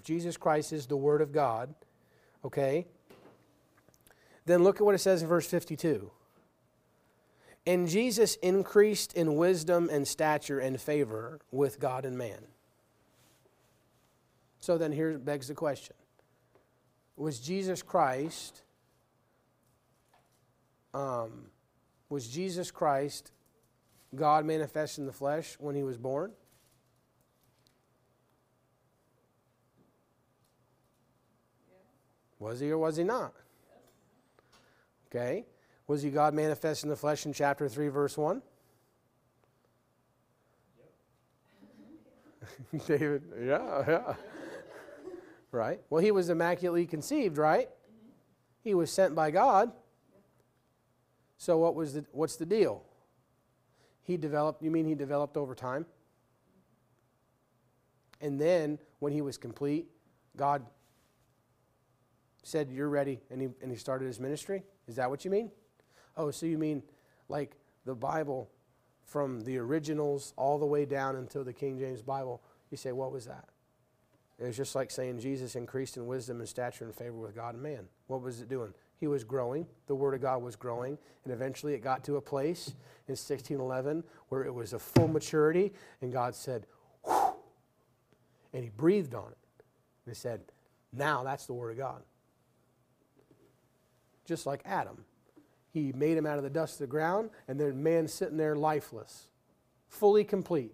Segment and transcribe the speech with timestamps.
[0.00, 1.74] if Jesus Christ is the Word of God,
[2.42, 2.86] okay,
[4.46, 6.10] then look at what it says in verse 52.
[7.66, 12.46] And Jesus increased in wisdom and stature and favor with God and man.
[14.60, 15.96] So then here begs the question
[17.16, 18.62] Was Jesus Christ,
[20.94, 21.50] um,
[22.08, 23.32] was Jesus Christ
[24.14, 26.32] God manifest in the flesh when he was born?
[32.40, 33.32] Was he or was he not?
[35.06, 35.44] Okay.
[35.86, 38.42] Was he God manifest in the flesh in chapter 3, verse 1?
[42.72, 42.86] Yep.
[42.86, 44.14] David, yeah, yeah.
[45.52, 45.80] right?
[45.90, 47.68] Well, he was immaculately conceived, right?
[48.62, 49.70] He was sent by God.
[51.36, 52.84] So what was the what's the deal?
[54.02, 55.86] He developed, you mean he developed over time?
[58.20, 59.86] And then when he was complete,
[60.36, 60.64] God
[62.42, 64.62] said, You're ready, and he, and he started his ministry?
[64.88, 65.50] Is that what you mean?
[66.16, 66.82] Oh, so you mean
[67.28, 68.50] like the Bible
[69.04, 72.42] from the originals all the way down until the King James Bible?
[72.70, 73.48] You say, What was that?
[74.38, 77.54] It was just like saying Jesus increased in wisdom and stature and favor with God
[77.54, 77.88] and man.
[78.06, 78.72] What was it doing?
[78.96, 79.66] He was growing.
[79.86, 80.96] The Word of God was growing.
[81.24, 82.68] And eventually it got to a place
[83.06, 86.66] in 1611 where it was a full maturity, and God said,
[87.04, 87.34] Whew,
[88.54, 89.38] and He breathed on it.
[90.06, 90.40] And He said,
[90.90, 92.02] Now that's the Word of God
[94.30, 95.04] just like Adam.
[95.72, 98.54] He made him out of the dust of the ground, and then man sitting there
[98.54, 99.26] lifeless,
[99.88, 100.72] fully complete.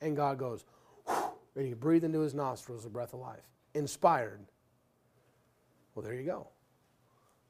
[0.00, 0.64] And God goes,
[1.08, 3.42] and he breathed into his nostrils the breath of life,
[3.74, 4.40] inspired.
[5.94, 6.46] Well, there you go.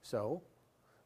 [0.03, 0.43] So,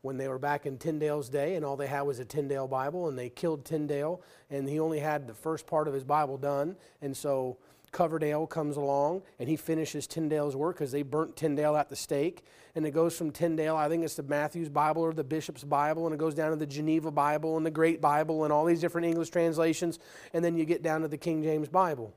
[0.03, 3.09] when they were back in Tyndale's day, and all they had was a Tyndale Bible,
[3.09, 6.77] and they killed Tyndale, and he only had the first part of his Bible done,
[7.03, 7.59] and so
[7.95, 12.45] Coverdale comes along and he finishes Tyndale's work because they burnt Tyndale at the stake.
[12.75, 16.05] And it goes from Tyndale, I think it's the Matthew's Bible or the Bishop's Bible,
[16.05, 18.81] and it goes down to the Geneva Bible and the Great Bible and all these
[18.81, 19.99] different English translations.
[20.35, 22.13] And then you get down to the King James Bible.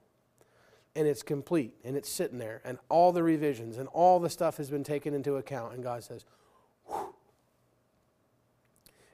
[0.96, 2.60] And it's complete and it's sitting there.
[2.66, 5.76] And all the revisions and all the stuff has been taken into account.
[5.76, 6.26] And God says,
[6.88, 7.14] Whew.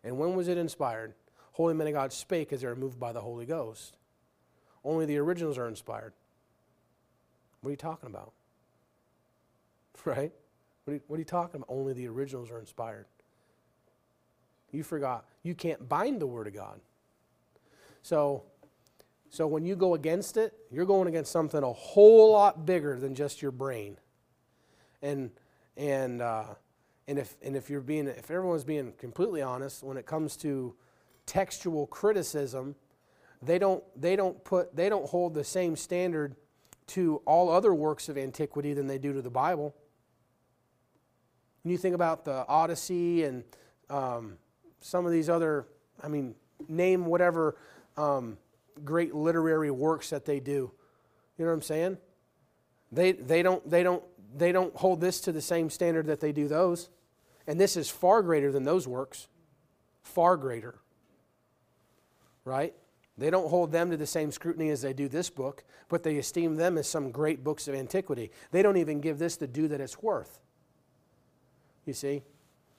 [0.03, 1.13] And when was it inspired?
[1.53, 3.97] Holy men of God spake as they were moved by the Holy Ghost.
[4.84, 6.13] Only the originals are inspired.
[7.63, 8.34] What are you talking about?
[10.06, 10.34] Right?
[10.84, 11.74] What are, you, what are you talking about?
[11.74, 13.06] Only the originals are inspired.
[14.74, 15.24] You forgot.
[15.44, 16.81] You can't bind the Word of God.
[18.02, 18.44] So,
[19.29, 23.16] so when you go against it, you're going against something a whole lot bigger than
[23.16, 23.96] just your brain.
[25.02, 25.31] And
[25.78, 26.56] and uh,
[27.07, 30.75] and if and if you're being if everyone's being completely honest when it comes to
[31.25, 32.75] textual criticism,
[33.41, 36.35] they don't they don't put they don't hold the same standard
[36.88, 39.76] to all other works of antiquity than they do to the Bible.
[41.64, 43.44] When you think about the Odyssey and
[43.90, 44.38] um,
[44.82, 45.66] some of these other,
[46.02, 46.36] I mean,
[46.68, 47.56] name whatever
[47.98, 48.38] um,
[48.84, 50.72] great literary works that they do.
[51.38, 51.98] You know what I'm saying?
[52.92, 54.04] They, they, don't, they, don't,
[54.36, 56.90] they don't hold this to the same standard that they do those.
[57.48, 59.28] And this is far greater than those works.
[60.02, 60.76] Far greater.
[62.46, 62.74] Right?
[63.18, 66.18] They don't hold them to the same scrutiny as they do this book, but they
[66.18, 68.31] esteem them as some great books of antiquity.
[68.51, 70.40] They don't even give this the due that it's worth.
[71.85, 72.23] You see?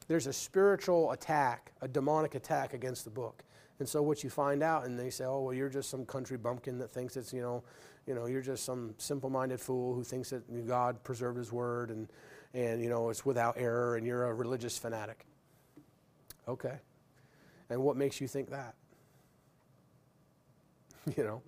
[0.09, 3.45] There's a spiritual attack, a demonic attack against the book.
[3.79, 6.37] And so what you find out, and they say, oh, well, you're just some country
[6.37, 7.63] bumpkin that thinks it's, you know,
[8.07, 12.09] you know, you're just some simple-minded fool who thinks that God preserved his word and,
[12.53, 15.25] and, you know, it's without error and you're a religious fanatic.
[16.47, 16.79] Okay.
[17.71, 18.75] And what makes you think that?
[21.17, 21.43] you know,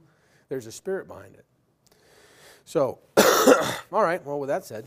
[0.48, 1.44] there's a spirit behind it.
[2.64, 2.98] So,
[3.92, 4.86] all right, well, with that said,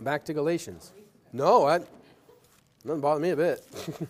[0.00, 0.92] back to Galatians.
[1.32, 1.80] No, I,
[2.84, 3.66] doesn't bother me a bit.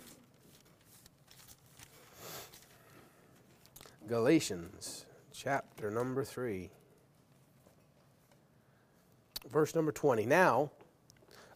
[4.09, 6.69] Galatians chapter number 3,
[9.51, 10.27] verse number 20.
[10.27, 10.71] Now,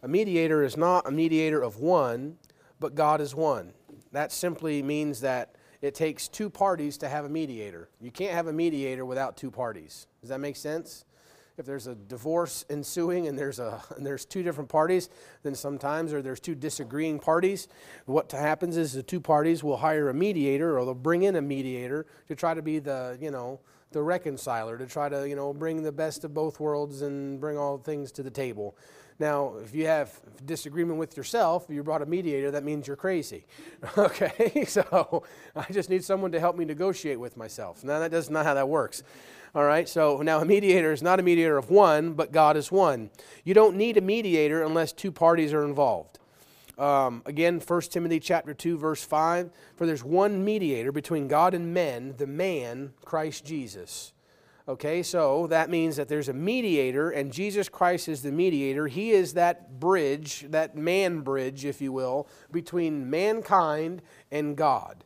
[0.01, 2.37] a mediator is not a mediator of one,
[2.79, 3.73] but God is one.
[4.11, 7.89] That simply means that it takes two parties to have a mediator.
[8.01, 10.07] You can't have a mediator without two parties.
[10.21, 11.05] Does that make sense?
[11.57, 15.09] If there's a divorce ensuing and there's a and there's two different parties,
[15.43, 17.67] then sometimes or there's two disagreeing parties,
[18.05, 21.41] what happens is the two parties will hire a mediator or they'll bring in a
[21.41, 23.59] mediator to try to be the, you know,
[23.91, 27.57] the reconciler, to try to, you know, bring the best of both worlds and bring
[27.57, 28.77] all things to the table.
[29.19, 33.45] Now, if you have disagreement with yourself, you brought a mediator, that means you're crazy.
[33.97, 34.63] Okay?
[34.67, 35.23] So
[35.55, 37.83] I just need someone to help me negotiate with myself.
[37.83, 39.03] Now, that does not how that works.
[39.55, 42.71] All right, so now a mediator is not a mediator of one, but God is
[42.71, 43.09] one.
[43.43, 46.19] You don't need a mediator unless two parties are involved.
[46.77, 51.73] Um, again, 1 Timothy chapter 2, verse 5 For there's one mediator between God and
[51.73, 54.13] men, the man, Christ Jesus.
[54.69, 58.85] Okay, so that means that there's a mediator, and Jesus Christ is the mediator.
[58.85, 65.03] He is that bridge, that man bridge, if you will, between mankind and God.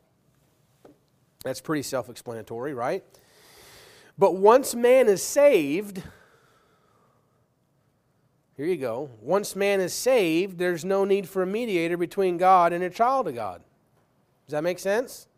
[1.46, 3.06] That's pretty self explanatory, right?
[4.18, 6.04] But once man is saved,
[8.58, 9.12] here you go.
[9.22, 13.30] Once man is saved, there's no need for a mediator between God and a child
[13.30, 13.64] of God.
[14.46, 15.30] Does that make sense?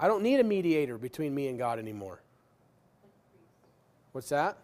[0.00, 2.22] I don't need a mediator between me and God anymore.
[4.12, 4.56] What's that?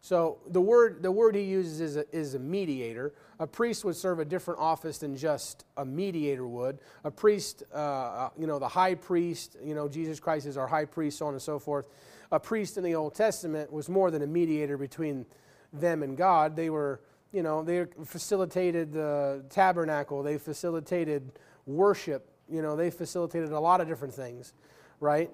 [0.00, 3.14] So the word the word he uses is a, is a mediator.
[3.38, 6.78] A priest would serve a different office than just a mediator would.
[7.04, 10.66] A priest, uh, uh, you know, the high priest, you know, Jesus Christ is our
[10.66, 11.86] high priest, so on and so forth.
[12.32, 15.26] A priest in the Old Testament was more than a mediator between
[15.72, 16.56] them and God.
[16.56, 17.00] They were,
[17.32, 20.22] you know, they facilitated the tabernacle.
[20.22, 21.32] They facilitated
[21.66, 22.28] worship.
[22.50, 24.52] You know, they facilitated a lot of different things,
[25.00, 25.30] right?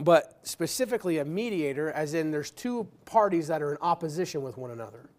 [0.00, 4.70] but specifically a mediator, as in there's two parties that are in opposition with one
[4.70, 5.10] another.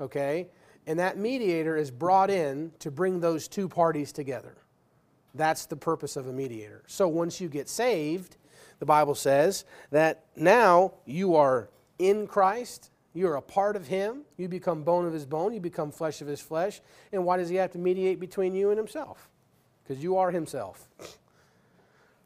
[0.00, 0.48] Okay?
[0.86, 4.56] And that mediator is brought in to bring those two parties together.
[5.34, 6.82] That's the purpose of a mediator.
[6.88, 8.36] So once you get saved,
[8.80, 11.70] the Bible says that now you are
[12.00, 15.92] in Christ, you're a part of Him, you become bone of His bone, you become
[15.92, 16.80] flesh of His flesh.
[17.12, 19.30] And why does He have to mediate between you and Himself?
[19.82, 20.88] Because you are Himself.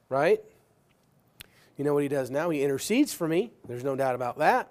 [0.08, 0.40] Right?
[1.76, 2.50] You know what he does now?
[2.50, 3.50] He intercedes for me.
[3.68, 4.70] There's no doubt about that.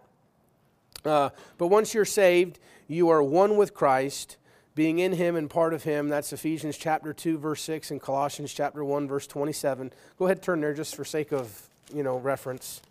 [1.03, 4.37] Uh, but once you're saved, you are one with Christ,
[4.73, 6.09] being in him and part of him.
[6.09, 9.93] That's Ephesians chapter 2, verse 6, and Colossians chapter 1, verse 27.
[10.17, 12.81] Go ahead, turn there just for sake of you know reference.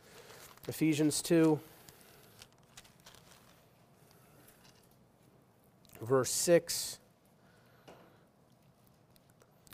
[0.69, 1.58] Ephesians 2,
[6.00, 6.99] verse 6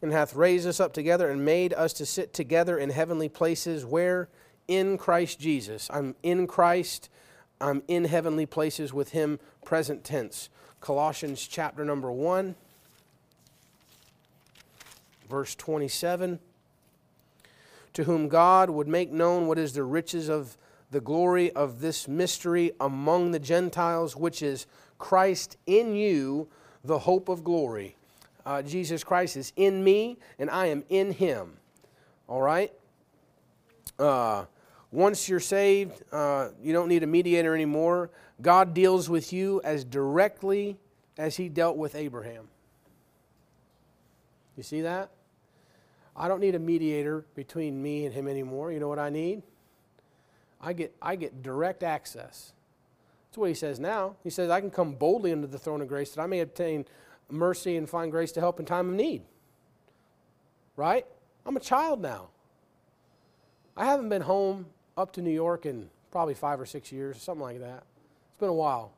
[0.03, 3.85] and hath raised us up together and made us to sit together in heavenly places
[3.85, 4.29] where
[4.67, 5.91] in Christ Jesus.
[5.93, 7.11] I'm in Christ.
[7.61, 10.49] I'm in heavenly places with him present tense.
[10.81, 12.55] Colossians chapter number 1
[15.29, 16.41] verse 27
[17.93, 20.57] to whom God would make known what is the riches of
[20.91, 24.67] the glory of this mystery among the Gentiles which is
[24.99, 26.49] Christ in you
[26.83, 27.95] the hope of glory
[28.47, 31.57] uh, Jesus Christ is in me and I am in him.
[32.29, 32.73] All right?
[33.99, 34.45] Uh,
[34.91, 38.11] once you're saved, uh, you don't need a mediator anymore.
[38.41, 40.77] God deals with you as directly
[41.19, 42.49] as he dealt with Abraham.
[44.57, 45.11] You see that?
[46.17, 48.73] I don't need a mediator between me and him anymore.
[48.73, 49.43] You know what I need?
[50.61, 52.53] I get, I get direct access.
[53.29, 54.17] That's what he says now.
[54.25, 56.85] He says, I can come boldly into the throne of grace that I may obtain
[57.33, 59.23] mercy and find grace to help in time of need.
[60.77, 61.07] Right?
[61.45, 62.29] I'm a child now.
[63.77, 64.67] I haven't been home
[64.97, 67.83] up to New York in probably five or six years, something like that.
[68.29, 68.93] It's been a while.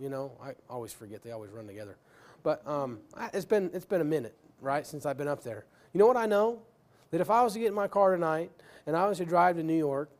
[0.00, 1.96] You know, I always forget they always run together.
[2.42, 3.00] But um,
[3.32, 5.64] it's been it's been a minute, right, since I've been up there.
[5.92, 6.60] You know what I know?
[7.10, 8.50] That if I was to get in my car tonight
[8.86, 10.10] and I was to drive to New York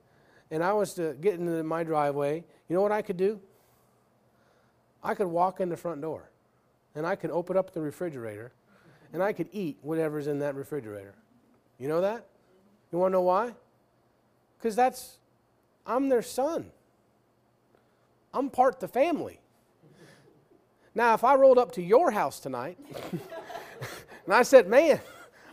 [0.50, 3.40] and I was to get into my driveway, you know what I could do?
[5.02, 6.30] I could walk in the front door
[6.96, 8.52] and I could open up the refrigerator
[9.12, 11.14] and I could eat whatever's in that refrigerator.
[11.78, 12.26] You know that?
[12.90, 13.52] You want to know why?
[14.58, 15.18] Because that's,
[15.86, 16.70] I'm their son.
[18.32, 19.38] I'm part the family.
[20.94, 22.78] Now, if I rolled up to your house tonight
[23.12, 24.98] and I said, man,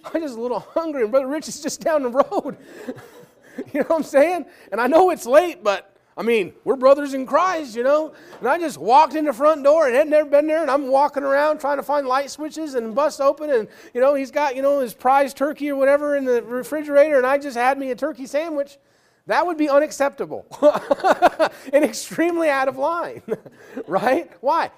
[0.05, 2.57] I'm just a little hungry and Brother Rich is just down the road.
[3.73, 4.45] you know what I'm saying?
[4.71, 8.13] And I know it's late, but I mean, we're brothers in Christ, you know.
[8.39, 10.87] And I just walked in the front door and had never been there, and I'm
[10.87, 14.55] walking around trying to find light switches and bust open, and you know, he's got
[14.55, 17.91] you know his prize turkey or whatever in the refrigerator, and I just had me
[17.91, 18.77] a turkey sandwich.
[19.25, 20.45] That would be unacceptable
[21.73, 23.21] and extremely out of line,
[23.87, 24.29] right?
[24.41, 24.69] Why?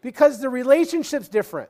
[0.00, 1.68] Because the relationship's different.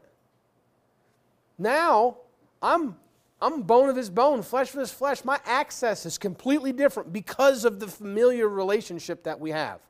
[1.58, 2.18] Now,
[2.62, 2.96] I'm
[3.40, 5.24] I'm bone of his bone, flesh of his flesh.
[5.24, 9.80] My access is completely different because of the familiar relationship that we have.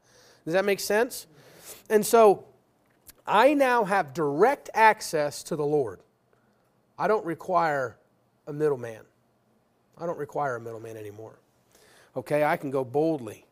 [0.45, 1.27] Does that make sense?
[1.89, 2.45] And so
[3.27, 6.01] I now have direct access to the Lord.
[6.99, 7.97] I don't require
[8.47, 9.03] a middleman.
[9.97, 11.39] I don't require a middleman anymore.
[12.17, 13.45] Okay, I can go boldly.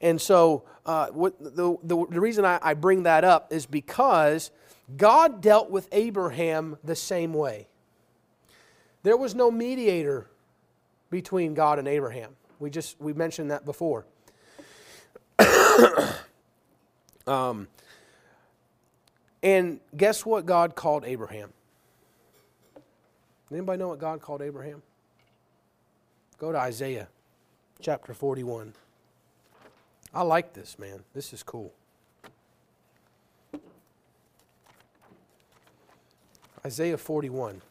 [0.00, 4.50] And so uh, what, the, the, the reason I, I bring that up is because
[4.96, 7.68] God dealt with Abraham the same way.
[9.06, 10.26] There was no mediator
[11.10, 12.34] between God and Abraham.
[12.58, 14.04] We just we mentioned that before.
[17.28, 17.68] um,
[19.44, 21.52] and guess what God called Abraham?
[23.52, 24.82] Anybody know what God called Abraham?
[26.38, 27.06] Go to Isaiah
[27.80, 28.72] chapter 41.
[30.12, 31.04] I like this, man.
[31.14, 31.72] This is cool.
[36.64, 37.62] Isaiah 41.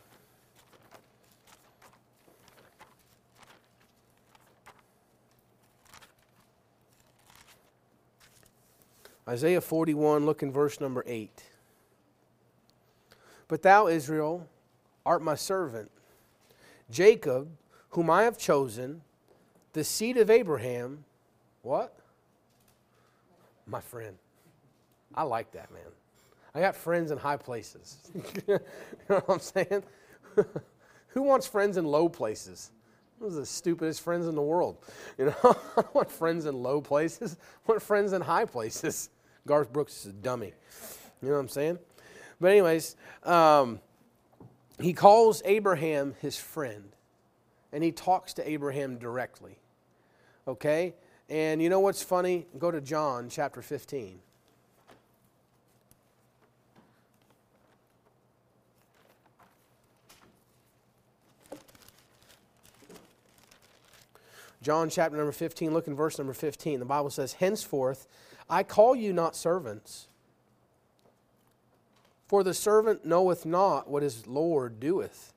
[9.28, 11.44] Isaiah 41, look in verse number 8.
[13.48, 14.48] But thou, Israel,
[15.06, 15.92] art my servant.
[16.90, 17.50] Jacob,
[17.90, 19.02] whom I have chosen,
[19.74, 21.06] the seed of Abraham,
[21.62, 21.98] what?
[23.66, 24.16] My friend.
[25.14, 25.82] I like that, man.
[26.54, 27.98] I got friends in high places.
[28.48, 28.60] you
[29.10, 29.84] know what I'm saying?
[31.10, 32.72] Who wants friends in low places?
[33.20, 34.78] Those are the stupidest friends in the world.
[35.18, 35.36] You know,
[35.78, 37.38] I want friends in low places.
[37.68, 39.10] I want friends in high places.
[39.48, 40.54] Garth Brooks is a dummy.
[41.22, 41.80] You know what I'm saying?
[42.42, 43.80] But, anyways, um,
[44.80, 46.92] he calls Abraham his friend,
[47.72, 49.58] and he talks to Abraham directly.
[50.48, 50.96] Okay?
[51.30, 52.46] And you know what's funny?
[52.58, 54.20] Go to John chapter 15.
[64.66, 66.80] John chapter number 15, look in verse number 15.
[66.80, 68.08] The Bible says, Henceforth
[68.50, 70.08] I call you not servants,
[72.28, 75.34] for the servant knoweth not what his Lord doeth.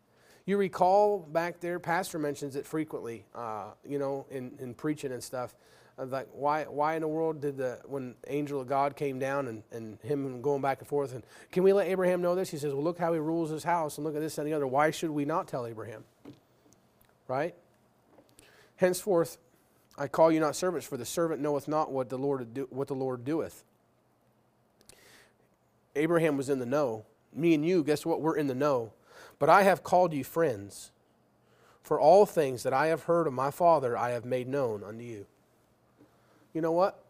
[0.47, 5.23] You recall back there, Pastor mentions it frequently, uh, you know, in, in preaching and
[5.23, 5.55] stuff.
[5.99, 9.63] Like, why, why in the world did the, when angel of God came down and,
[9.73, 12.51] and him going back and forth, and can we let Abraham know this?
[12.51, 14.53] He says, well, look how he rules his house, and look at this and the
[14.53, 14.67] other.
[14.67, 16.05] Why should we not tell Abraham?
[17.27, 17.55] Right?
[18.77, 19.39] Henceforth,
[19.99, 22.87] I call you not servants, for the servant knoweth not what the Lord do, what
[22.87, 23.65] the Lord doeth.
[25.97, 27.05] Abraham was in the know.
[27.35, 28.21] Me and you, guess what?
[28.21, 28.93] We're in the know.
[29.41, 30.93] But I have called you friends.
[31.83, 35.03] For all things that I have heard of my Father, I have made known unto
[35.03, 35.27] you.
[36.55, 37.03] You know what?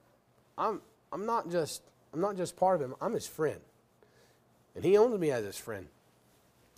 [0.56, 0.80] I'm
[1.12, 1.82] I'm not just
[2.14, 2.94] I'm not just part of him.
[3.00, 3.60] I'm his friend,
[4.74, 5.88] and he owns me as his friend.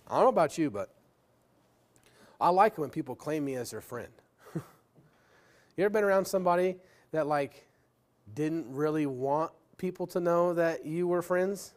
[0.07, 0.89] I don't know about you, but
[2.39, 4.11] I like it when people claim me as their friend.
[5.77, 6.77] You ever been around somebody
[7.11, 7.67] that like
[8.33, 11.73] didn't really want people to know that you were friends?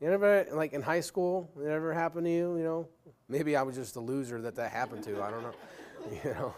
[0.00, 1.48] You ever like in high school?
[1.60, 2.56] It ever happened to you?
[2.56, 2.88] You know,
[3.28, 5.22] maybe I was just a loser that that happened to.
[5.22, 5.54] I don't know.
[6.24, 6.52] You know,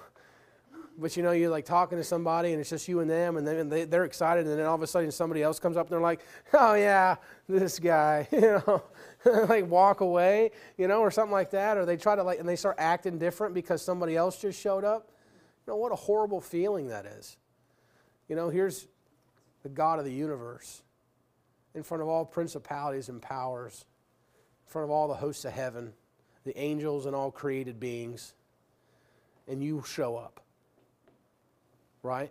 [0.97, 3.47] but you know, you're like talking to somebody and it's just you and them, and
[3.47, 5.93] then they, they're excited, and then all of a sudden somebody else comes up and
[5.93, 6.21] they're like,
[6.55, 8.83] "Oh yeah, this guy," you know,
[9.49, 12.49] like walk away, you know, or something like that, or they try to like, and
[12.49, 15.11] they start acting different because somebody else just showed up.
[15.67, 17.37] You know, what a horrible feeling that is.
[18.29, 18.87] You know, here's
[19.63, 20.83] the God of the universe
[21.75, 23.87] in front of all principalities and powers,
[24.67, 25.93] in front of all the hosts of heaven,
[26.45, 28.35] the angels and all created beings,
[29.49, 30.41] and you show up.
[32.03, 32.31] Right?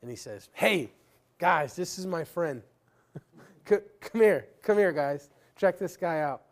[0.00, 0.92] And he says, Hey,
[1.38, 2.62] guys, this is my friend.
[3.64, 3.80] come
[4.14, 5.28] here, come here, guys.
[5.56, 6.42] Check this guy out.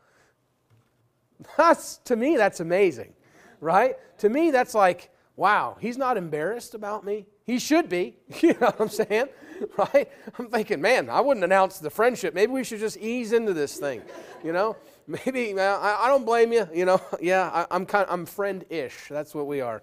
[1.57, 3.15] That's, to me, that's amazing
[3.61, 3.97] right?
[4.19, 7.27] To me, that's like, wow, he's not embarrassed about me.
[7.45, 8.17] He should be.
[8.43, 9.29] You know what I'm saying?
[9.77, 10.09] Right?
[10.39, 12.33] I'm thinking, man, I wouldn't announce the friendship.
[12.33, 14.03] Maybe we should just ease into this thing.
[14.45, 14.77] You know?
[15.09, 16.69] Maybe I, I don't blame you.
[16.73, 17.01] You know?
[17.21, 18.07] Yeah, I, am kind.
[18.07, 19.09] Of, I'm friend-ish.
[19.09, 19.83] That's what we are.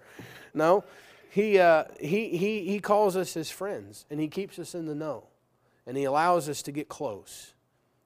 [0.54, 0.84] No,
[1.28, 4.94] he uh, he he he calls us his friends, and he keeps us in the
[4.94, 5.24] know,
[5.86, 7.52] and he allows us to get close,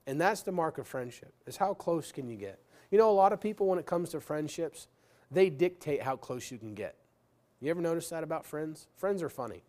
[0.04, 1.32] and that's the mark of friendship.
[1.46, 2.58] Is how close can you get?
[2.90, 4.88] You know, a lot of people when it comes to friendships,
[5.30, 6.96] they dictate how close you can get.
[7.60, 8.88] You ever notice that about friends?
[8.96, 9.62] Friends are funny.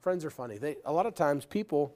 [0.00, 0.58] Friends are funny.
[0.58, 1.94] They, a lot of times people,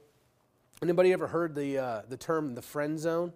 [0.83, 3.33] anybody ever heard the, uh, the term the friend zone?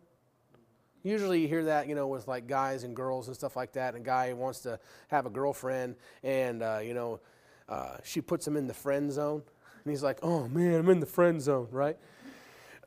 [1.02, 3.94] Usually you hear that, you know, with like guys and girls and stuff like that.
[3.94, 7.20] And a guy wants to have a girlfriend and, uh, you know,
[7.68, 9.42] uh, she puts him in the friend zone.
[9.84, 11.96] And he's like, oh man, I'm in the friend zone, right?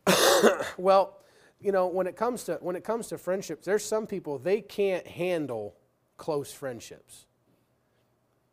[0.78, 1.20] well,
[1.60, 4.62] you know, when it comes to when it comes to friendships, there's some people they
[4.62, 5.76] can't handle
[6.18, 7.26] close friendships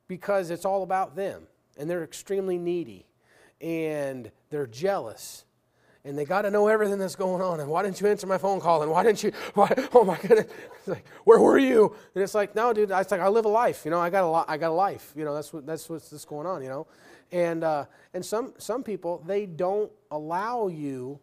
[0.08, 1.46] because it's all about them
[1.78, 3.06] and they're extremely needy
[3.60, 5.44] and they're jealous
[6.04, 7.60] and they got to know everything that's going on.
[7.60, 8.82] And why didn't you answer my phone call?
[8.82, 9.32] And why didn't you?
[9.54, 9.72] Why?
[9.94, 10.46] Oh my goodness!
[10.78, 11.94] It's like, where were you?
[12.14, 12.90] And it's like, no, dude.
[12.90, 13.84] It's like I live a life.
[13.84, 14.46] You know, I got a lot.
[14.48, 15.12] I got a life.
[15.14, 16.62] You know, that's what that's what's going on.
[16.62, 16.86] You know,
[17.30, 21.20] and uh, and some some people they don't allow you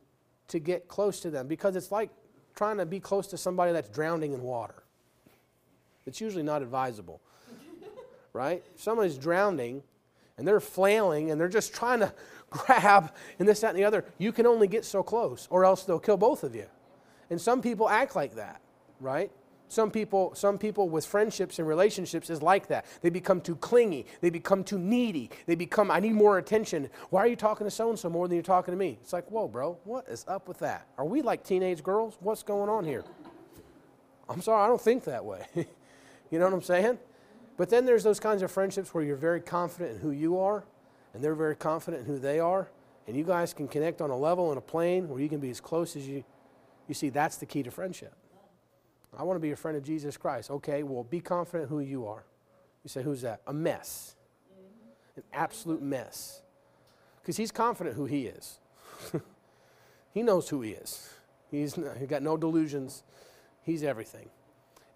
[0.48, 2.10] to get close to them because it's like
[2.56, 4.84] trying to be close to somebody that's drowning in water.
[6.06, 7.22] It's usually not advisable,
[8.34, 8.64] right?
[8.76, 9.84] If somebody's drowning
[10.38, 12.14] and they're flailing and they're just trying to
[12.50, 15.84] grab and this, that, and the other, you can only get so close or else
[15.84, 16.66] they'll kill both of you.
[17.30, 18.62] And some people act like that,
[19.00, 19.32] right?
[19.70, 22.88] Some people, some people with friendships and relationships is like that.
[23.02, 24.08] They become too clingy.
[24.20, 25.30] They become too needy.
[25.46, 26.90] They become, I need more attention.
[27.12, 28.98] Why are you talking to so and so more than you're talking to me?
[29.04, 30.88] It's like, whoa, bro, what is up with that?
[30.98, 32.18] Are we like teenage girls?
[32.20, 33.04] What's going on here?
[34.30, 35.46] I'm sorry, I don't think that way.
[36.30, 37.00] You know what I'm saying?
[37.58, 40.64] But then there's those kinds of friendships where you're very confident in who you are,
[41.14, 42.70] and they're very confident in who they are,
[43.08, 45.50] and you guys can connect on a level and a plane where you can be
[45.50, 46.24] as close as you.
[46.88, 48.14] You see, that's the key to friendship.
[49.18, 50.52] I want to be a friend of Jesus Christ.
[50.52, 52.24] Okay, well, be confident who you are.
[52.84, 53.42] You say, who's that?
[53.48, 54.16] A mess.
[55.16, 56.42] An absolute mess.
[57.22, 58.60] Because he's confident who he is.
[60.14, 61.10] he knows who he is.
[61.52, 63.04] He's, he's got no delusions.
[63.64, 64.30] He's everything.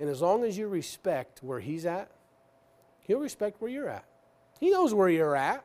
[0.03, 2.11] And as long as you respect where he's at,
[3.03, 4.03] he'll respect where you're at.
[4.59, 5.63] He knows where you're at.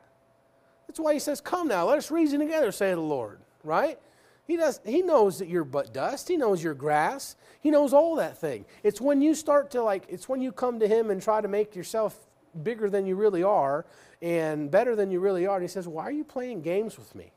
[0.87, 3.41] That's why he says, Come now, let us reason together, say the Lord.
[3.65, 3.99] Right?
[4.47, 6.29] He, does, he knows that you're but dust.
[6.29, 7.35] He knows you're grass.
[7.59, 8.63] He knows all that thing.
[8.81, 11.49] It's when you start to like, it's when you come to him and try to
[11.49, 12.17] make yourself
[12.63, 13.85] bigger than you really are
[14.21, 15.57] and better than you really are.
[15.57, 17.33] And he says, Why are you playing games with me?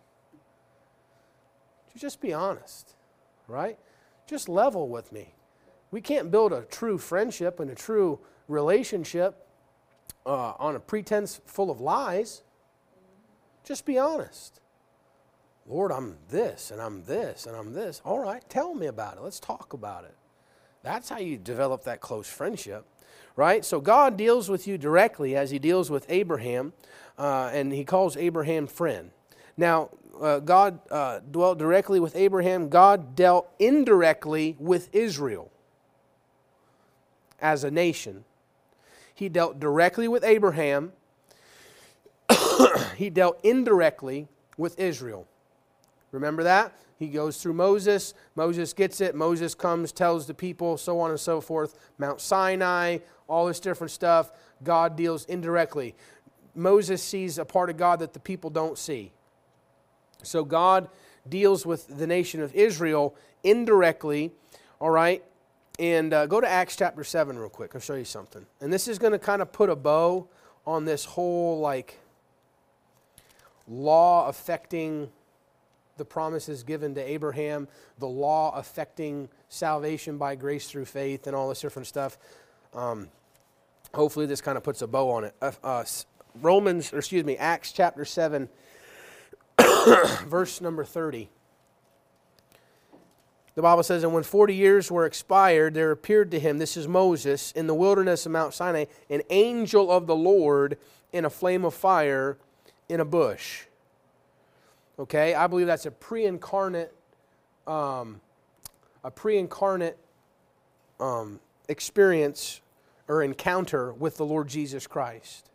[1.96, 2.94] Just be honest,
[3.48, 3.76] right?
[4.28, 5.34] Just level with me.
[5.92, 8.18] We can't build a true friendship and a true
[8.48, 9.46] relationship
[10.24, 12.42] uh, on a pretense full of lies.
[13.62, 14.60] Just be honest.
[15.66, 18.00] Lord, I'm this and I'm this and I'm this.
[18.04, 19.22] All right, tell me about it.
[19.22, 20.14] Let's talk about it.
[20.82, 22.84] That's how you develop that close friendship,
[23.36, 23.64] right?
[23.64, 26.72] So God deals with you directly as He deals with Abraham,
[27.18, 29.10] uh, and He calls Abraham friend.
[29.56, 35.51] Now, uh, God uh, dwelt directly with Abraham, God dealt indirectly with Israel
[37.42, 38.24] as a nation.
[39.14, 40.92] He dealt directly with Abraham,
[42.96, 45.26] he dealt indirectly with Israel.
[46.12, 46.72] Remember that?
[46.98, 48.14] He goes through Moses.
[48.36, 49.14] Moses gets it.
[49.14, 51.76] Moses comes, tells the people, so on and so forth.
[51.98, 54.30] Mount Sinai, all this different stuff.
[54.62, 55.96] God deals indirectly.
[56.54, 59.10] Moses sees a part of God that the people don't see.
[60.22, 60.88] So God
[61.28, 64.32] deals with the nation of Israel indirectly,
[64.78, 65.24] all right?
[65.82, 67.72] And uh, go to Acts chapter 7 real quick.
[67.74, 68.46] I'll show you something.
[68.60, 70.28] And this is going to kind of put a bow
[70.64, 71.98] on this whole, like,
[73.66, 75.10] law affecting
[75.96, 77.66] the promises given to Abraham,
[77.98, 82.16] the law affecting salvation by grace through faith, and all this different stuff.
[82.74, 83.08] Um,
[83.92, 85.34] hopefully, this kind of puts a bow on it.
[85.42, 85.84] Uh, uh,
[86.40, 88.48] Romans, or excuse me, Acts chapter 7,
[90.26, 91.28] verse number 30.
[93.54, 96.88] The Bible says, And when 40 years were expired, there appeared to him, this is
[96.88, 100.78] Moses, in the wilderness of Mount Sinai, an angel of the Lord
[101.12, 102.38] in a flame of fire
[102.88, 103.64] in a bush.
[104.98, 106.94] Okay, I believe that's a pre-incarnate,
[107.66, 108.20] um,
[109.04, 109.98] a pre-incarnate
[111.00, 112.60] um, experience
[113.08, 115.50] or encounter with the Lord Jesus Christ.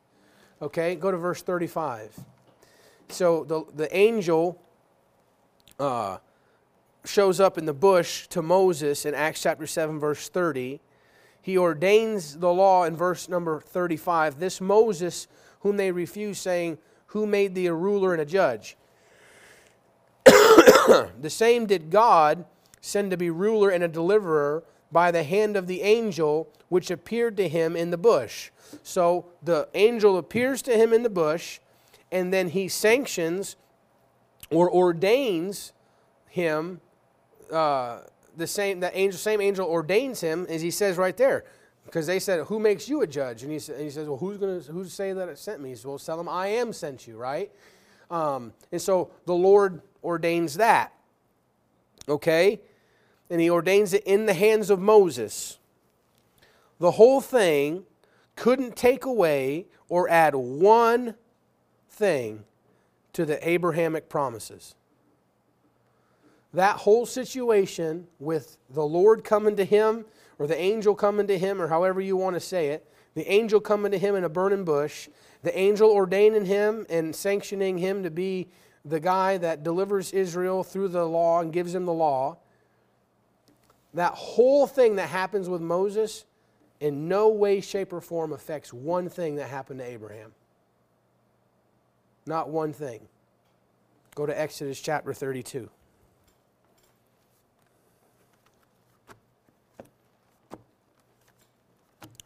[0.61, 2.19] Okay, go to verse 35.
[3.09, 4.61] So the, the angel
[5.79, 6.17] uh,
[7.07, 10.79] shows up in the bush to Moses in Acts chapter 7, verse 30.
[11.41, 14.39] He ordains the law in verse number 35.
[14.39, 15.27] This Moses,
[15.61, 18.77] whom they refuse, saying, Who made thee a ruler and a judge?
[20.25, 22.45] the same did God
[22.81, 27.37] send to be ruler and a deliverer by the hand of the angel which appeared
[27.37, 28.51] to him in the bush.
[28.83, 31.59] So the angel appears to him in the bush,
[32.11, 33.55] and then he sanctions
[34.49, 35.73] or ordains
[36.27, 36.81] him.
[37.51, 37.99] Uh,
[38.35, 41.45] the same that angel, same angel ordains him, as he says right there,
[41.85, 44.37] because they said, "Who makes you a judge?" And he, and he says, "Well, who's
[44.37, 46.73] going to who's say that it sent me?" He says, "Well, tell him I am
[46.73, 47.51] sent you." Right.
[48.09, 50.93] Um, and so the Lord ordains that.
[52.07, 52.61] Okay?
[53.29, 55.59] And he ordains it in the hands of Moses.
[56.79, 57.83] The whole thing
[58.35, 61.15] couldn't take away or add one
[61.89, 62.45] thing
[63.13, 64.75] to the Abrahamic promises.
[66.53, 70.05] That whole situation with the Lord coming to him,
[70.39, 73.59] or the angel coming to him, or however you want to say it, the angel
[73.59, 75.09] coming to him in a burning bush,
[75.43, 78.47] the angel ordaining him and sanctioning him to be
[78.85, 82.37] the guy that delivers Israel through the law and gives him the law,
[83.93, 86.25] that whole thing that happens with Moses
[86.79, 90.31] in no way, shape, or form affects one thing that happened to Abraham.
[92.25, 93.07] Not one thing.
[94.15, 95.69] Go to Exodus chapter 32.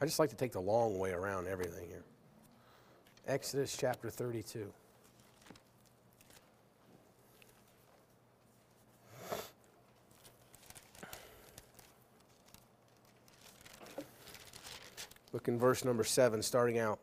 [0.02, 2.04] I just like to take the long way around everything here.
[3.28, 4.74] Exodus chapter 32.
[15.34, 17.00] Look in verse number 7, starting out.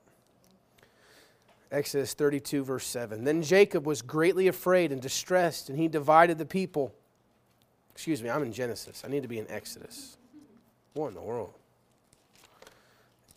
[1.71, 3.23] Exodus 32, verse 7.
[3.23, 6.93] Then Jacob was greatly afraid and distressed, and he divided the people.
[7.93, 9.03] Excuse me, I'm in Genesis.
[9.05, 10.19] I need to be in Exodus.
[10.95, 11.55] What in the world?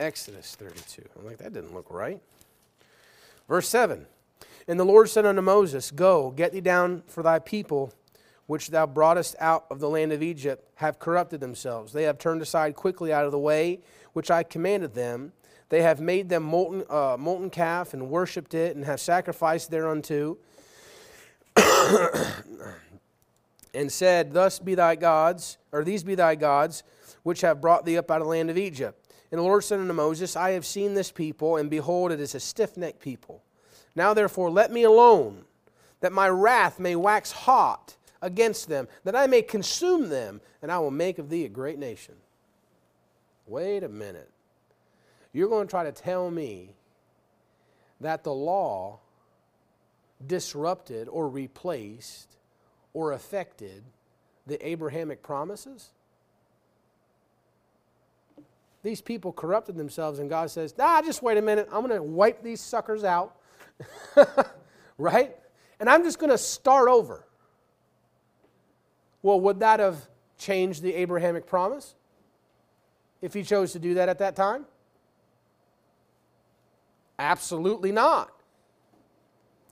[0.01, 1.03] Exodus 32.
[1.17, 2.19] I'm like, that didn't look right.
[3.47, 4.05] Verse 7
[4.67, 7.93] And the Lord said unto Moses, Go, get thee down for thy people,
[8.47, 11.93] which thou broughtest out of the land of Egypt, have corrupted themselves.
[11.93, 13.79] They have turned aside quickly out of the way
[14.13, 15.31] which I commanded them
[15.71, 20.37] they have made them molten, uh, molten calf and worshipped it and have sacrificed thereunto.
[23.73, 26.83] and said, Thus be thy gods, or these be thy gods,
[27.23, 29.00] which have brought thee up out of the land of Egypt.
[29.31, 32.35] And the Lord said unto Moses, I have seen this people, and behold, it is
[32.35, 33.41] a stiff necked people.
[33.95, 35.45] Now therefore let me alone,
[36.01, 40.79] that my wrath may wax hot against them, that I may consume them, and I
[40.79, 42.15] will make of thee a great nation.
[43.47, 44.29] Wait a minute.
[45.33, 46.75] You're going to try to tell me
[48.01, 48.99] that the law
[50.27, 52.35] disrupted or replaced
[52.93, 53.83] or affected
[54.45, 55.91] the Abrahamic promises?
[58.83, 61.67] These people corrupted themselves, and God says, nah, just wait a minute.
[61.71, 63.35] I'm going to wipe these suckers out.
[64.97, 65.35] right?
[65.79, 67.25] And I'm just going to start over.
[69.21, 71.95] Well, would that have changed the Abrahamic promise
[73.21, 74.65] if he chose to do that at that time?
[77.19, 78.31] Absolutely not.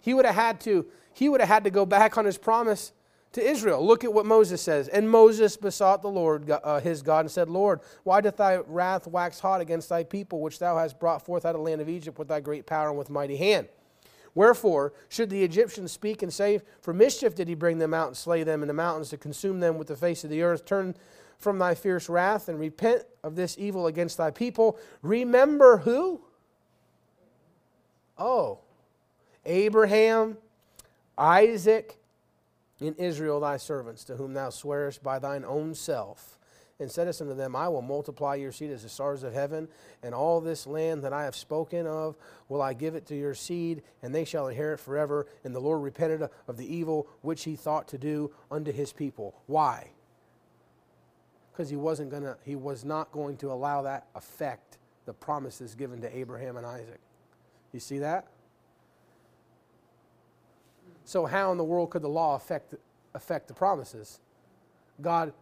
[0.02, 2.94] He would have had to he would have had to go back on his promise
[3.34, 3.86] to Israel.
[3.86, 4.88] Look at what Moses says.
[4.88, 9.08] And Moses besought the Lord uh, his God and said, Lord, why doth thy wrath
[9.08, 11.90] wax hot against thy people, which thou hast brought forth out of the land of
[11.90, 13.68] Egypt with thy great power and with mighty hand?
[14.36, 18.18] Wherefore should the Egyptians speak and say, For mischief did he bring them out and
[18.18, 20.66] slay them in the mountains to consume them with the face of the earth?
[20.66, 20.96] Turn
[21.38, 24.78] from thy fierce wrath and repent of this evil against thy people.
[25.02, 26.22] Remember who?
[28.18, 28.60] Oh,
[29.46, 30.38] Abraham,
[31.18, 31.99] Isaac,
[32.80, 36.40] and Israel thy servants, to whom thou swearest by thine own self,
[36.80, 39.68] and saidst unto them, I will multiply your seed as the stars of heaven,
[40.02, 42.16] and all this land that I have spoken of
[42.48, 45.28] will I give it to your seed, and they shall inherit forever.
[45.44, 49.36] And the Lord repented of the evil which he thought to do unto his people.
[49.46, 49.92] Why?
[51.52, 56.00] Because he wasn't gonna, he was not going to allow that affect the promises given
[56.00, 57.02] to Abraham and Isaac.
[57.74, 58.28] You see that?
[61.10, 62.76] So, how in the world could the law affect,
[63.16, 64.20] affect the promises?
[65.02, 65.34] God,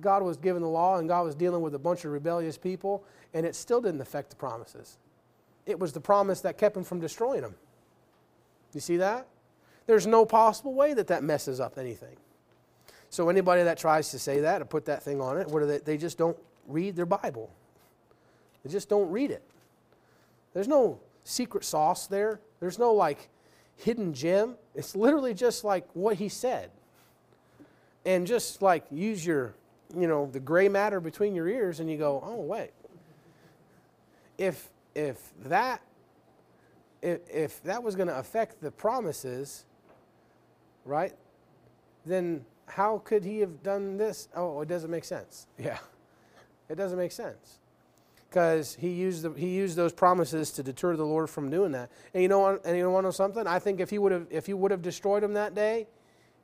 [0.00, 3.04] God was given the law and God was dealing with a bunch of rebellious people,
[3.34, 4.96] and it still didn't affect the promises.
[5.66, 7.56] It was the promise that kept him from destroying them.
[8.72, 9.26] You see that?
[9.86, 12.16] There's no possible way that that messes up anything.
[13.10, 15.76] So, anybody that tries to say that or put that thing on it, what they?
[15.76, 17.50] They just don't read their Bible.
[18.64, 19.42] They just don't read it.
[20.54, 22.40] There's no secret sauce there.
[22.60, 23.28] There's no like
[23.82, 24.56] hidden gem.
[24.74, 26.70] It's literally just like what he said.
[28.04, 29.54] And just like use your,
[29.96, 32.70] you know, the gray matter between your ears and you go, oh, wait.
[34.38, 35.82] If, if that
[37.00, 39.64] if, if that was going to affect the promises,
[40.84, 41.12] right,
[42.06, 44.28] then how could he have done this?
[44.34, 45.46] Oh, it doesn't make sense.
[45.58, 45.78] Yeah,
[46.68, 47.58] it doesn't make sense
[48.32, 51.90] because he used the, he used those promises to deter the Lord from doing that.
[52.14, 53.46] And you know and you want to know something?
[53.46, 55.86] I think if he would have if he would have destroyed him that day,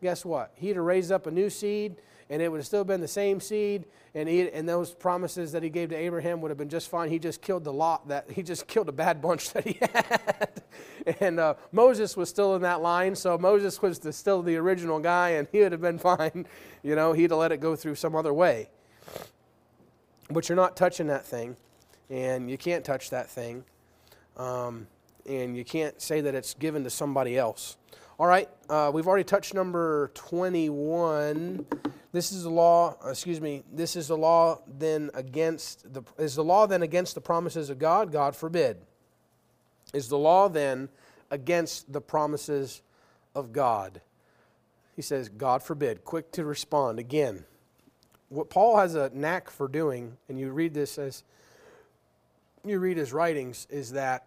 [0.03, 0.53] guess what?
[0.57, 1.96] He'd have raised up a new seed,
[2.29, 5.62] and it would have still been the same seed, and he, and those promises that
[5.62, 7.09] he gave to Abraham would have been just fine.
[7.09, 10.62] He just killed the lot that he just killed a bad bunch that he had,
[11.20, 14.98] and uh, Moses was still in that line, so Moses was the, still the original
[14.98, 16.46] guy, and he would have been fine.
[16.83, 18.68] You know, he'd have let it go through some other way.
[20.31, 21.57] But you're not touching that thing
[22.11, 23.64] and you can't touch that thing.
[24.37, 24.87] Um,
[25.27, 27.77] and you can't say that it's given to somebody else.
[28.18, 31.66] All right, uh, we've already touched number 21.
[32.11, 36.42] This is the law, excuse me, this is the law then against the, is the
[36.42, 38.11] law then against the promises of God?
[38.11, 38.79] God forbid.
[39.92, 40.88] Is the law then
[41.31, 42.83] against the promises
[43.35, 44.01] of God?
[44.97, 46.05] He says, God forbid.
[46.05, 46.99] Quick to respond.
[46.99, 47.44] Again,
[48.31, 51.23] what Paul has a knack for doing, and you read this as
[52.64, 54.27] you read his writings is that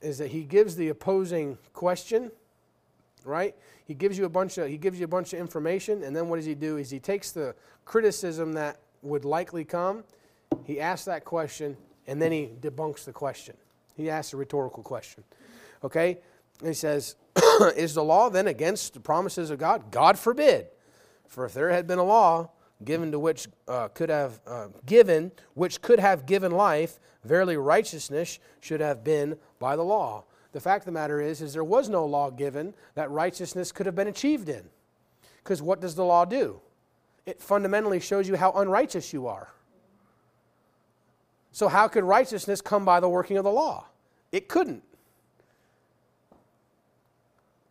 [0.00, 2.30] is that he gives the opposing question,
[3.24, 3.54] right?
[3.86, 6.28] He gives you a bunch of he gives you a bunch of information, and then
[6.28, 6.76] what does he do?
[6.76, 10.04] Is he takes the criticism that would likely come,
[10.64, 13.56] he asks that question, And then he debunks the question.
[13.96, 15.24] He asks a rhetorical question.
[15.82, 16.18] Okay?
[16.60, 17.16] And he says,
[17.76, 19.90] Is the law then against the promises of God?
[19.90, 20.66] God forbid.
[21.28, 22.50] For if there had been a law
[22.84, 28.38] given to which uh, could have uh, given, which could have given life, verily righteousness
[28.60, 30.24] should have been by the law.
[30.52, 33.86] The fact of the matter is, is there was no law given that righteousness could
[33.86, 34.62] have been achieved in.
[35.42, 36.60] Because what does the law do?
[37.26, 39.48] It fundamentally shows you how unrighteous you are.
[41.52, 43.86] So, how could righteousness come by the working of the law?
[44.32, 44.82] It couldn't.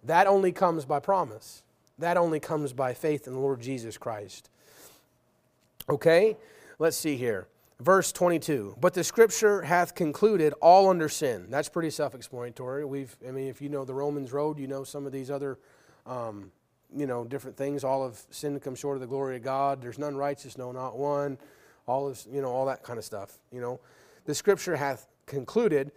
[0.03, 1.63] That only comes by promise.
[1.99, 4.49] That only comes by faith in the Lord Jesus Christ.
[5.89, 6.37] Okay?
[6.79, 7.47] Let's see here.
[7.79, 8.77] Verse 22.
[8.79, 11.47] But the scripture hath concluded all under sin.
[11.49, 12.85] That's pretty self explanatory.
[12.85, 15.59] We've, I mean, if you know the Romans road, you know some of these other,
[16.05, 16.51] um,
[16.95, 17.83] you know, different things.
[17.83, 19.81] All of sin come short of the glory of God.
[19.81, 21.37] There's none righteous, no, not one.
[21.85, 23.37] All of, you know, all that kind of stuff.
[23.51, 23.79] You know,
[24.25, 25.91] the scripture hath concluded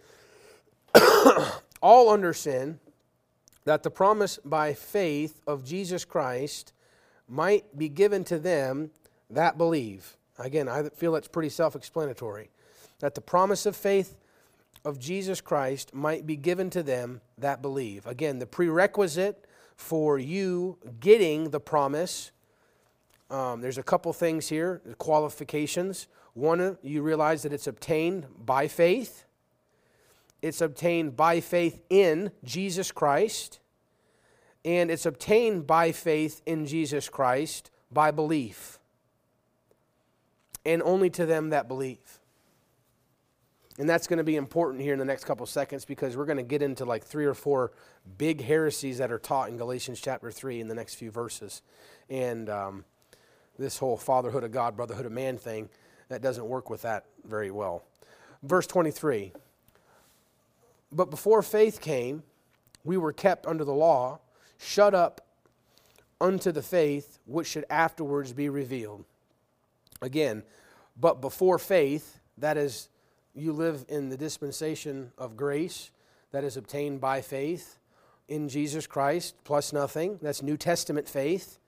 [1.81, 2.79] all under sin
[3.63, 6.73] that the promise by faith of Jesus Christ
[7.27, 8.89] might be given to them
[9.29, 10.17] that believe.
[10.39, 12.49] Again, I feel that's pretty self explanatory.
[12.99, 14.15] That the promise of faith
[14.85, 18.05] of Jesus Christ might be given to them that believe.
[18.05, 22.31] Again, the prerequisite for you getting the promise,
[23.29, 26.07] um, there's a couple things here, qualifications.
[26.33, 29.25] One, you realize that it's obtained by faith.
[30.41, 33.59] It's obtained by faith in Jesus Christ,
[34.63, 38.79] and it's obtained by faith in Jesus Christ by belief,
[40.67, 42.19] and only to them that believe.
[43.79, 46.37] And that's going to be important here in the next couple seconds because we're going
[46.37, 47.71] to get into like three or four
[48.17, 51.61] big heresies that are taught in Galatians chapter 3 in the next few verses.
[52.09, 52.85] And um,
[53.57, 55.69] this whole fatherhood of God, brotherhood of man thing,
[56.09, 57.83] that doesn't work with that very well.
[58.43, 59.31] Verse 23
[60.91, 62.23] but before faith came,
[62.83, 64.19] we were kept under the law,
[64.57, 65.19] shut up
[66.21, 69.03] unto the faith which should afterwards be revealed.
[70.01, 70.43] Again,
[70.99, 72.89] but before faith, that is,
[73.33, 75.91] you live in the dispensation of grace
[76.31, 77.77] that is obtained by faith
[78.27, 80.19] in Jesus Christ, plus nothing.
[80.21, 81.59] That's New Testament faith.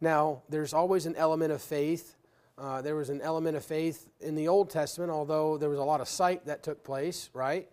[0.00, 2.16] Now, there's always an element of faith.
[2.56, 5.84] Uh, there was an element of faith in the Old Testament, although there was a
[5.84, 7.68] lot of sight that took place, right?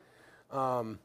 [0.51, 0.99] Um,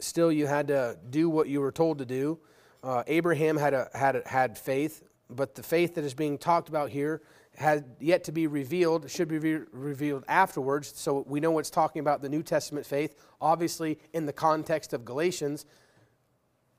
[0.00, 2.38] still, you had to do what you were told to do.
[2.82, 6.68] Uh, Abraham had, a, had, a, had faith, but the faith that is being talked
[6.68, 7.22] about here
[7.56, 10.92] had yet to be revealed, should be re- revealed afterwards.
[10.96, 13.14] So we know what's talking about the New Testament faith.
[13.40, 15.64] Obviously, in the context of Galatians,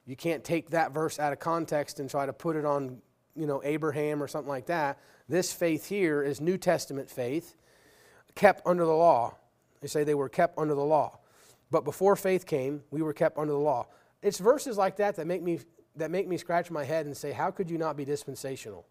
[0.05, 3.01] you can't take that verse out of context and try to put it on,
[3.35, 4.99] you know, Abraham or something like that.
[5.27, 7.55] This faith here is New Testament faith,
[8.35, 9.35] kept under the law.
[9.81, 11.19] They say they were kept under the law.
[11.71, 13.87] But before faith came, we were kept under the law.
[14.21, 15.59] It's verses like that that make me,
[15.95, 18.85] that make me scratch my head and say, How could you not be dispensational?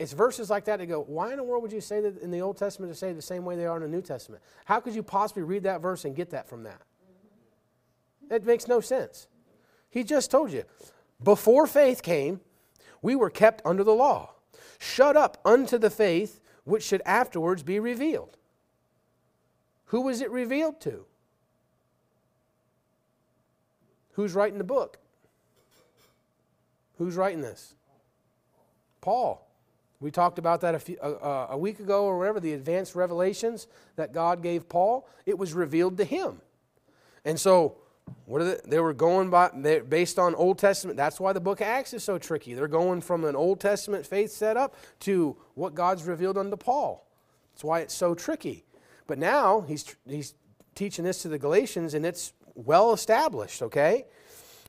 [0.00, 2.30] It's verses like that that go, Why in the world would you say that in
[2.30, 4.42] the Old Testament to say the same way they are in the New Testament?
[4.64, 6.80] How could you possibly read that verse and get that from that?
[8.30, 9.28] It makes no sense.
[9.90, 10.64] He just told you,
[11.22, 12.40] before faith came,
[13.02, 14.30] we were kept under the law,
[14.78, 18.38] shut up unto the faith which should afterwards be revealed.
[19.86, 21.04] Who was it revealed to?
[24.12, 24.96] Who's writing the book?
[26.96, 27.74] Who's writing this?
[29.02, 29.46] Paul.
[30.00, 33.66] We talked about that a, few, uh, a week ago or whatever, the advanced revelations
[33.96, 35.06] that God gave Paul.
[35.26, 36.40] It was revealed to him.
[37.24, 37.76] And so,
[38.24, 39.50] what are they, they were going by
[39.88, 40.96] based on Old Testament.
[40.96, 42.54] That's why the book of Acts is so tricky.
[42.54, 47.06] They're going from an Old Testament faith setup to what God's revealed unto Paul.
[47.52, 48.64] That's why it's so tricky.
[49.06, 50.34] But now he's, he's
[50.74, 54.06] teaching this to the Galatians, and it's well established, okay?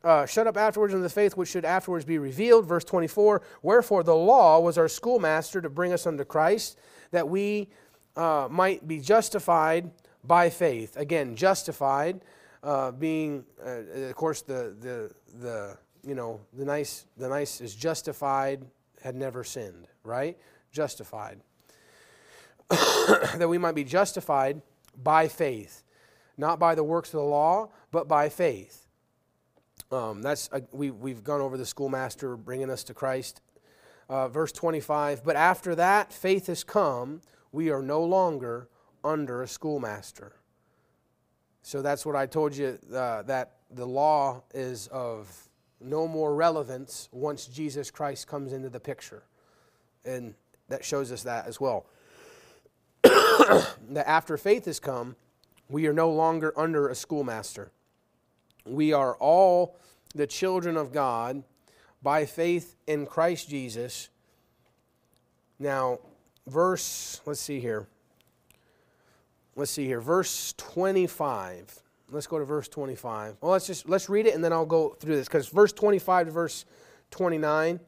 [0.04, 2.66] Uh, shut up afterwards in the faith which should afterwards be revealed.
[2.66, 6.80] Verse 24 Wherefore the law was our schoolmaster to bring us unto Christ,
[7.12, 7.70] that we
[8.16, 9.92] uh, might be justified
[10.24, 10.98] by faith.
[10.98, 12.22] Again, justified,
[12.64, 17.76] uh, being, uh, of course, the, the, the, you know, the nice, the nice is
[17.76, 18.66] justified,
[19.02, 20.38] had never sinned, right?
[20.72, 21.40] Justified.
[22.70, 24.62] that we might be justified
[25.02, 25.84] by faith,
[26.38, 28.88] not by the works of the law, but by faith.
[29.91, 33.41] Um, that's uh, we, we've gone over the schoolmaster bringing us to Christ.
[34.10, 38.67] Uh, verse 25, but after that faith has come, we are no longer
[39.04, 40.34] under a schoolmaster.
[41.62, 45.47] So that's what I told you uh, that the law is of
[45.80, 49.23] no more relevance once Jesus Christ comes into the picture.
[50.04, 50.34] And
[50.69, 51.86] that shows us that as well.
[53.04, 55.15] that after faith has come,
[55.69, 57.71] we are no longer under a schoolmaster.
[58.65, 59.78] We are all
[60.13, 61.43] the children of God
[62.02, 64.10] by faith in Christ Jesus.
[65.60, 66.00] Now,
[66.47, 67.88] verse, let's see here.
[69.56, 70.02] Let's see here.
[70.02, 71.82] Verse 25.
[72.10, 73.38] Let's go to verse 25.
[73.41, 76.28] Well, let's just let's read it and then I'll go through this cuz verse 25
[76.28, 76.65] to verse
[77.12, 77.80] 29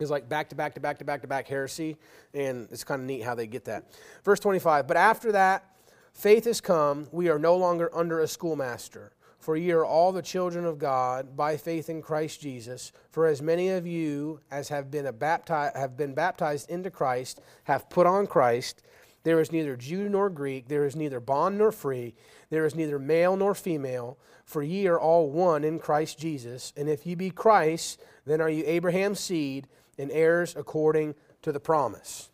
[0.00, 1.96] is like back to back to back to back to back heresy
[2.34, 3.84] and it's kind of neat how they get that.
[4.24, 4.86] Verse 25.
[4.86, 5.76] But after that
[6.12, 9.12] faith has come, we are no longer under a schoolmaster.
[9.38, 12.92] For ye are all the children of God by faith in Christ Jesus.
[13.10, 17.88] For as many of you as have been, baptized, have been baptized into Christ have
[17.88, 18.82] put on Christ.
[19.22, 22.14] There is neither Jew nor Greek, there is neither bond nor free,
[22.50, 26.72] there is neither male nor female, for ye are all one in Christ Jesus.
[26.76, 31.60] And if ye be Christ, then are you Abraham's seed and heirs according to the
[31.60, 32.30] promise.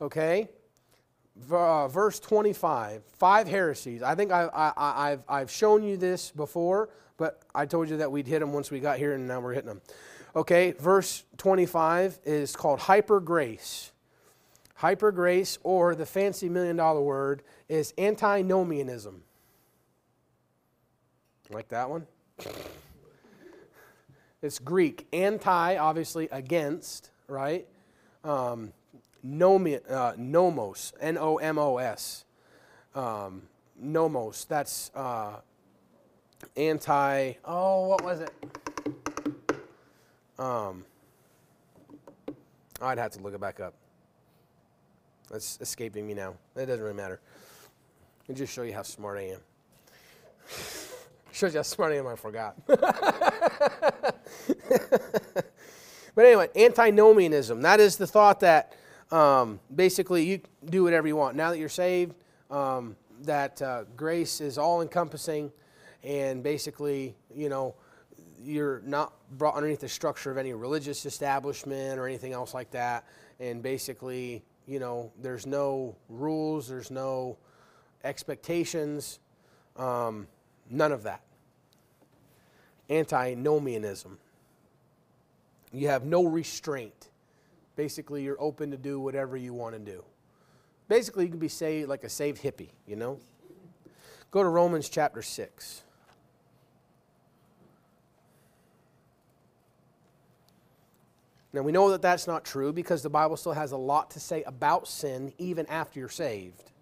[0.00, 0.48] Okay?
[1.50, 4.02] Uh, verse 25, five heresies.
[4.02, 8.10] I think I, I, I've, I've shown you this before, but I told you that
[8.10, 9.80] we'd hit them once we got here, and now we're hitting them.
[10.36, 13.92] Okay, verse 25 is called hyper grace.
[14.76, 19.22] Hyper grace, or the fancy million dollar word, is antinomianism.
[21.50, 22.06] Like that one?
[24.42, 25.06] It's Greek.
[25.12, 27.66] Anti, obviously, against, right?
[28.24, 28.72] Um,
[29.24, 32.24] uh, nomos, N O M O S.
[32.94, 33.42] Um,
[33.76, 35.36] nomos, that's uh,
[36.56, 38.30] anti, oh, what was it?
[40.38, 40.84] Um,
[42.80, 43.74] I'd have to look it back up.
[45.30, 46.34] That's escaping me now.
[46.54, 47.20] It doesn't really matter.
[48.28, 49.40] It just show you how smart I am.
[51.32, 52.54] Shows you how smart I am, I forgot.
[52.66, 52.84] but
[56.16, 57.60] anyway, antinomianism.
[57.62, 58.72] That is the thought that
[59.10, 61.36] um, basically, you do whatever you want.
[61.36, 62.14] Now that you're saved,
[62.50, 65.52] um, that uh, grace is all encompassing,
[66.02, 67.74] and basically, you know,
[68.42, 73.04] you're not brought underneath the structure of any religious establishment or anything else like that.
[73.40, 77.38] And basically, you know, there's no rules, there's no
[78.04, 79.18] expectations,
[79.76, 80.26] um,
[80.70, 81.22] none of that.
[82.90, 84.18] Antinomianism.
[85.72, 87.08] You have no restraint
[87.76, 90.04] basically you're open to do whatever you want to do.
[90.88, 93.18] Basically, you can be saved like a saved hippie, you know?
[94.30, 95.82] Go to Romans chapter 6.
[101.54, 104.20] Now, we know that that's not true because the Bible still has a lot to
[104.20, 106.72] say about sin even after you're saved.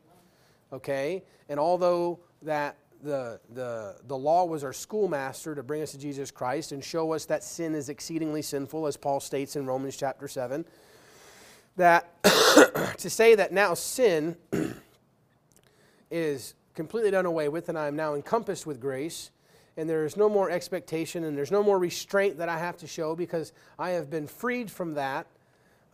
[0.73, 1.23] Okay?
[1.51, 6.31] And although that the, the, the law was our schoolmaster to bring us to Jesus
[6.31, 10.29] Christ and show us that sin is exceedingly sinful, as Paul states in Romans chapter
[10.29, 10.65] 7.
[11.77, 12.23] That
[12.99, 14.37] to say that now sin
[16.11, 19.31] is completely done away with and I am now encompassed with grace
[19.77, 22.87] and there is no more expectation and there's no more restraint that I have to
[22.87, 25.27] show because I have been freed from that.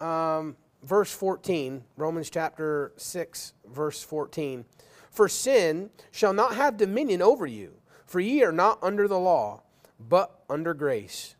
[0.00, 4.64] Um, verse 14, Romans chapter 6, verse 14.
[5.10, 7.74] For sin shall not have dominion over you,
[8.06, 9.62] for ye are not under the law,
[9.98, 11.34] but under grace.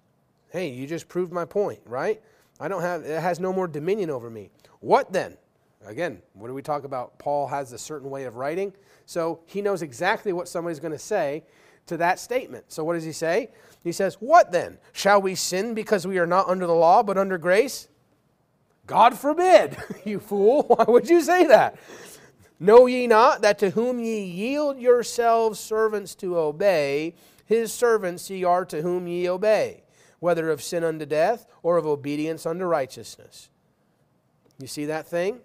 [0.51, 2.21] Hey, you just proved my point, right?
[2.59, 4.51] I don't have it has no more dominion over me.
[4.81, 5.37] What then?
[5.87, 7.19] Again, what do we talk about?
[7.19, 8.73] Paul has a certain way of writing,
[9.07, 11.45] so he knows exactly what somebody's going to say
[11.87, 12.65] to that statement.
[12.69, 13.51] So what does he say?
[13.85, 14.79] He says, "What then?
[14.93, 17.89] Shall we sin because we are not under the law but under grace?"
[18.89, 20.63] God forbid, you fool.
[20.67, 21.79] Why would you say that?
[22.59, 28.43] Know ye not that to whom ye yield yourselves servants to obey, his servants ye
[28.43, 29.85] are to whom ye obey,
[30.19, 33.49] whether of sin unto death or of obedience unto righteousness?
[34.59, 35.39] You see that thing?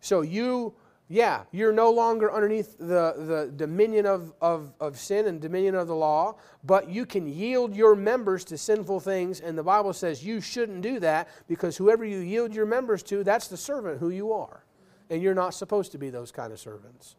[0.00, 0.72] So you,
[1.08, 5.86] yeah, you're no longer underneath the, the dominion of, of, of sin and dominion of
[5.86, 10.24] the law, but you can yield your members to sinful things, and the Bible says
[10.24, 14.10] you shouldn't do that because whoever you yield your members to, that's the servant who
[14.10, 14.64] you are
[15.10, 17.16] and you're not supposed to be those kind of servants.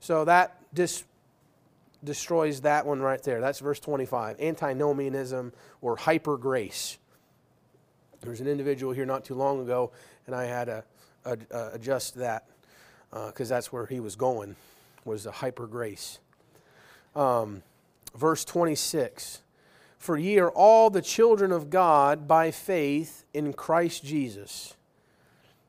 [0.00, 1.04] So that dis-
[2.04, 3.40] destroys that one right there.
[3.40, 6.98] That's verse 25 antinomianism or hyper grace.
[8.20, 9.92] There was an individual here not too long ago,
[10.26, 10.84] and I had to
[11.24, 12.46] uh, adjust that
[13.10, 14.56] because uh, that's where he was going,
[15.04, 16.18] was the hyper grace.
[17.14, 17.62] Um,
[18.14, 19.42] verse 26
[19.98, 24.74] For ye are all the children of God by faith in Christ Jesus.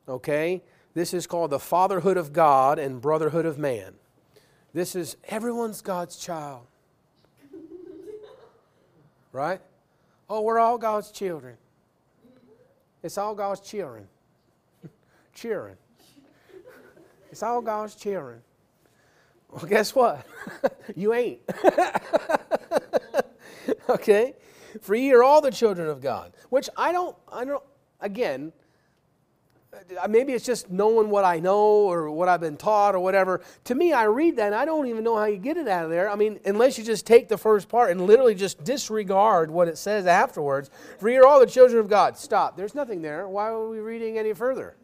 [0.07, 0.61] Okay?
[0.93, 3.93] This is called the fatherhood of God and brotherhood of man.
[4.73, 6.65] This is everyone's God's child.
[9.31, 9.61] Right?
[10.29, 11.57] Oh, we're all God's children.
[13.03, 14.07] It's all God's children.
[15.33, 15.75] Cheering.
[17.37, 18.41] It's all God's children.
[19.51, 20.25] Well, guess what?
[20.95, 21.39] you ain't.
[23.89, 24.33] okay?
[24.81, 26.33] For ye are all the children of God.
[26.49, 27.61] Which I don't, I don't,
[28.01, 28.53] again,
[29.71, 33.41] uh, maybe it's just knowing what I know or what I've been taught or whatever.
[33.65, 35.85] To me, I read that and I don't even know how you get it out
[35.85, 36.09] of there.
[36.09, 39.77] I mean, unless you just take the first part and literally just disregard what it
[39.77, 40.71] says afterwards.
[40.97, 42.17] For you're all the children of God.
[42.17, 42.57] Stop.
[42.57, 43.27] There's nothing there.
[43.27, 44.75] Why are we reading any further?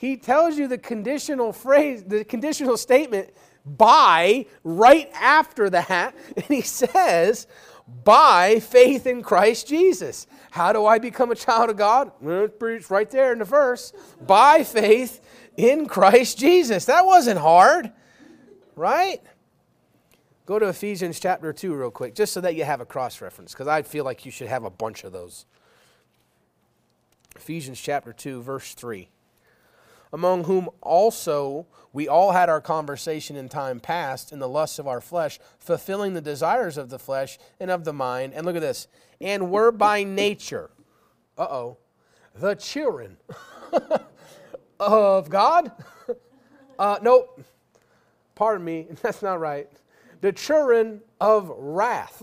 [0.00, 3.28] He tells you the conditional phrase, the conditional statement
[3.66, 7.46] by right after that, and he says,
[8.02, 10.26] by faith in Christ Jesus.
[10.52, 12.12] How do I become a child of God?
[12.22, 13.92] It's right there in the verse.
[14.26, 15.20] By faith
[15.58, 16.86] in Christ Jesus.
[16.86, 17.92] That wasn't hard,
[18.76, 19.20] right?
[20.46, 23.52] Go to Ephesians chapter 2 real quick, just so that you have a cross reference,
[23.52, 25.44] because I feel like you should have a bunch of those.
[27.36, 29.10] Ephesians chapter 2, verse 3
[30.12, 34.86] among whom also we all had our conversation in time past in the lusts of
[34.86, 38.32] our flesh, fulfilling the desires of the flesh and of the mind.
[38.34, 38.86] And look at this,
[39.20, 40.70] and were by nature,
[41.36, 41.78] uh oh,
[42.34, 43.16] the children
[44.80, 45.72] of God.
[46.78, 47.44] Uh, nope,
[48.34, 49.68] pardon me, that's not right.
[50.22, 52.22] The children of wrath.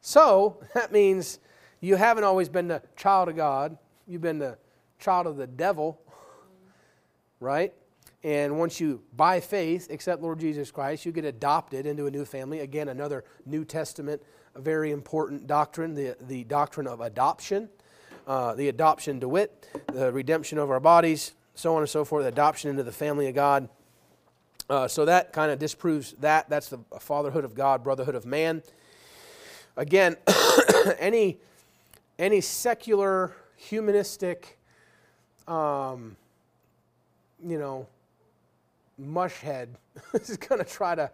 [0.00, 1.40] so that means
[1.80, 4.56] you haven't always been the child of God, you've been the
[5.00, 6.00] child of the devil
[7.44, 7.72] right?
[8.24, 12.24] And once you, by faith, accept Lord Jesus Christ, you get adopted into a new
[12.24, 12.60] family.
[12.60, 14.22] Again, another New Testament,
[14.54, 17.68] a very important doctrine, the, the doctrine of adoption.
[18.26, 22.24] Uh, the adoption to wit, the redemption of our bodies, so on and so forth,
[22.24, 23.68] adoption into the family of God.
[24.70, 26.48] Uh, so that kind of disproves that.
[26.48, 28.62] That's the fatherhood of God, brotherhood of man.
[29.76, 30.16] Again,
[30.98, 31.38] any,
[32.18, 34.58] any secular, humanistic,
[35.46, 36.16] um,
[37.44, 37.86] you know,
[39.00, 39.68] mushhead
[40.14, 41.10] is going to try to,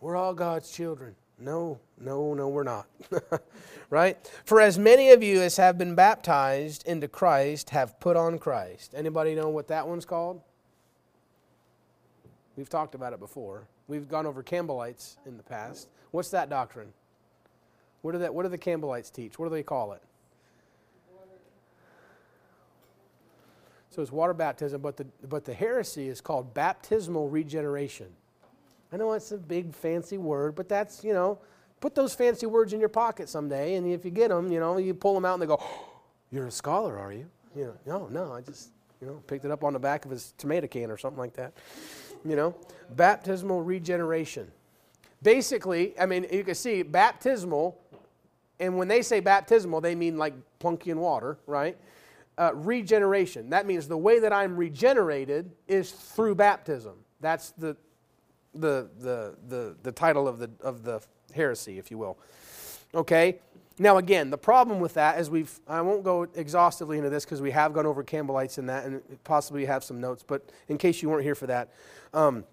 [0.00, 1.14] we're all God's children.
[1.38, 2.86] No, no, no, we're not.
[3.90, 4.30] right?
[4.44, 8.94] For as many of you as have been baptized into Christ have put on Christ.
[8.94, 10.42] Anybody know what that one's called?
[12.56, 13.66] We've talked about it before.
[13.88, 15.88] We've gone over Campbellites in the past.
[16.10, 16.92] What's that doctrine?
[18.02, 19.38] What do, that, what do the Campbellites teach?
[19.38, 20.02] What do they call it?
[24.00, 28.06] So it's water baptism, but the, but the heresy is called baptismal regeneration.
[28.90, 31.38] I know it's a big fancy word, but that's, you know,
[31.80, 34.78] put those fancy words in your pocket someday, and if you get them, you know,
[34.78, 35.62] you pull them out and they go,
[36.32, 37.26] You're a scholar, are you?
[37.54, 38.70] You know, no, no, I just,
[39.02, 41.34] you know, picked it up on the back of his tomato can or something like
[41.34, 41.52] that.
[42.24, 42.56] You know,
[42.96, 44.50] baptismal regeneration.
[45.22, 47.78] Basically, I mean, you can see baptismal,
[48.60, 51.76] and when they say baptismal, they mean like plunky in water, right?
[52.40, 53.50] Uh, regeneration.
[53.50, 56.94] That means the way that I'm regenerated is through baptism.
[57.20, 57.76] That's the,
[58.54, 61.00] the, the, the, the title of the, of the
[61.34, 62.18] heresy, if you will.
[62.94, 63.38] Okay?
[63.78, 67.42] Now, again, the problem with that is we've, I won't go exhaustively into this because
[67.42, 71.02] we have gone over Campbellites in that and possibly have some notes, but in case
[71.02, 71.72] you weren't here for that,
[72.14, 72.44] um,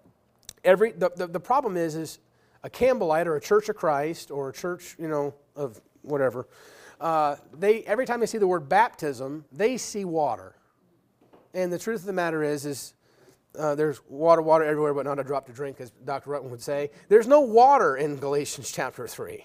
[0.65, 2.19] every, the, the, the problem is, is
[2.63, 6.47] a Campbellite or a Church of Christ or a church, you know, of whatever,
[6.99, 10.55] uh, they, every time they see the word baptism, they see water.
[11.53, 12.93] And the truth of the matter is, is
[13.57, 16.31] uh, there's water, water everywhere, but not a drop to drink, as Dr.
[16.31, 16.91] Rutten would say.
[17.09, 19.43] There's no water in Galatians chapter 3.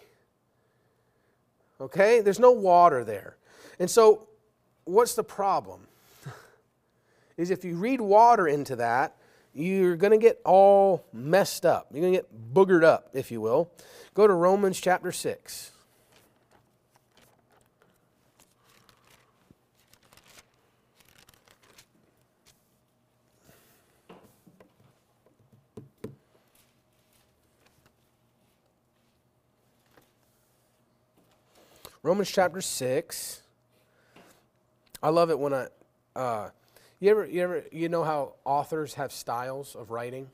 [1.80, 2.20] Okay?
[2.20, 3.36] There's no water there.
[3.78, 4.28] And so,
[4.84, 5.86] what's the problem?
[7.36, 9.16] is if you read water into that,
[9.54, 11.88] you're going to get all messed up.
[11.92, 13.70] You're going to get boogered up, if you will.
[14.14, 15.72] Go to Romans chapter 6.
[32.04, 33.42] Romans chapter 6.
[35.04, 35.66] I love it when I,
[36.16, 36.50] uh,
[36.98, 40.28] you ever, you ever, you know how authors have styles of writing?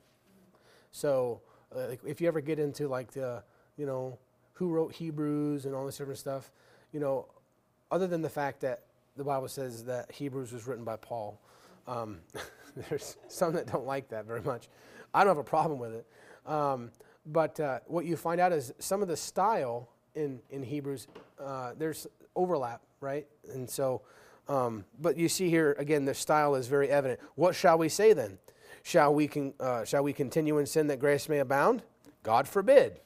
[0.93, 1.43] So
[1.77, 3.43] uh, if you ever get into like the,
[3.77, 4.19] you know,
[4.55, 6.51] who wrote Hebrews and all this different stuff,
[6.91, 7.27] you know,
[7.91, 8.85] other than the fact that
[9.19, 11.39] the Bible says that Hebrews was written by Paul,
[11.87, 12.21] um,
[12.89, 14.69] there's some that don't like that very much.
[15.13, 16.07] I don't have a problem with it.
[16.51, 16.93] Um,
[17.27, 21.07] but uh, what you find out is some of the style in, in Hebrews,
[21.43, 23.27] uh, there's overlap, right?
[23.53, 24.03] And so,
[24.49, 27.21] um, but you see here again, the style is very evident.
[27.37, 28.39] What shall we say then?
[28.83, 31.83] Shall we, con- uh, shall we continue in sin that grace may abound?
[32.23, 33.01] God forbid.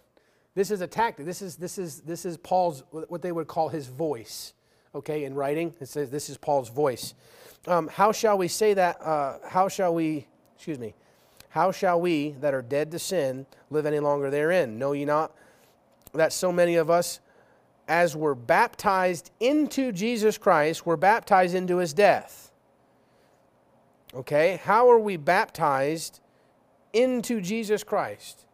[0.55, 1.27] This is a tactic.
[1.27, 4.55] This is, this is, this is Paul's, what they would call his voice.
[4.95, 5.75] okay, in writing.
[5.81, 7.15] It says this is Paul's voice.
[7.67, 9.01] Um, how shall we say that?
[9.01, 10.95] Uh, how shall we, excuse me,
[11.49, 14.79] how shall we that are dead to sin live any longer therein?
[14.79, 15.33] Know ye not
[16.15, 17.21] that so many of us,
[17.89, 22.53] as were baptized into Jesus Christ, were baptized into his death?
[24.15, 26.21] Okay, how are we baptized
[26.93, 28.45] into Jesus Christ?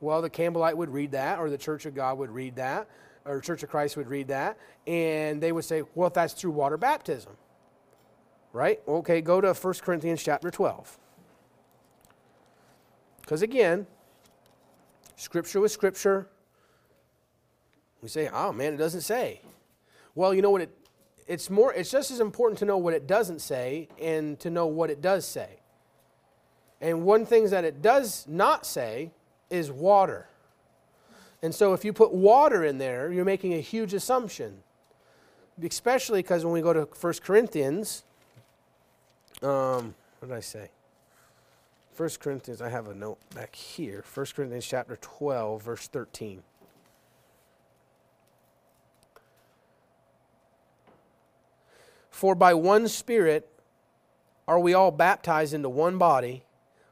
[0.00, 2.88] Well, the Campbellite would read that, or the Church of God would read that,
[3.24, 4.56] or Church of Christ would read that,
[4.86, 7.32] and they would say, well, that's through water baptism,
[8.52, 8.80] right?
[8.88, 10.98] Okay, go to 1 Corinthians chapter 12.
[13.20, 13.86] Because again,
[15.14, 16.28] Scripture with Scripture.
[18.02, 19.40] We say, oh man, it doesn't say.
[20.14, 20.76] Well, you know what it
[21.26, 24.66] it's more it's just as important to know what it doesn't say and to know
[24.66, 25.60] what it does say.
[26.80, 29.12] And one thing that it does not say
[29.48, 30.26] is water.
[31.40, 34.62] And so if you put water in there, you're making a huge assumption.
[35.62, 38.02] Especially because when we go to 1 Corinthians,
[39.42, 40.70] um, what did I say?
[41.96, 44.04] 1 Corinthians, I have a note back here.
[44.14, 46.42] 1 Corinthians chapter 12, verse 13.
[52.12, 53.48] For by one Spirit
[54.46, 56.44] are we all baptized into one body,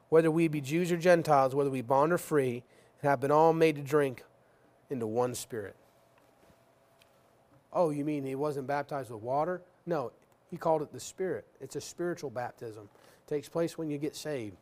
[0.09, 2.65] whether we be Jews or Gentiles, whether we bond or free,
[3.01, 4.25] and have been all made to drink
[4.89, 5.77] into one Spirit.
[7.73, 9.61] Oh, you mean he wasn't baptized with water?
[9.87, 10.11] No,
[10.51, 11.47] he called it the Spirit.
[11.61, 12.89] It's a spiritual baptism.
[13.27, 14.57] It takes place when you get saved.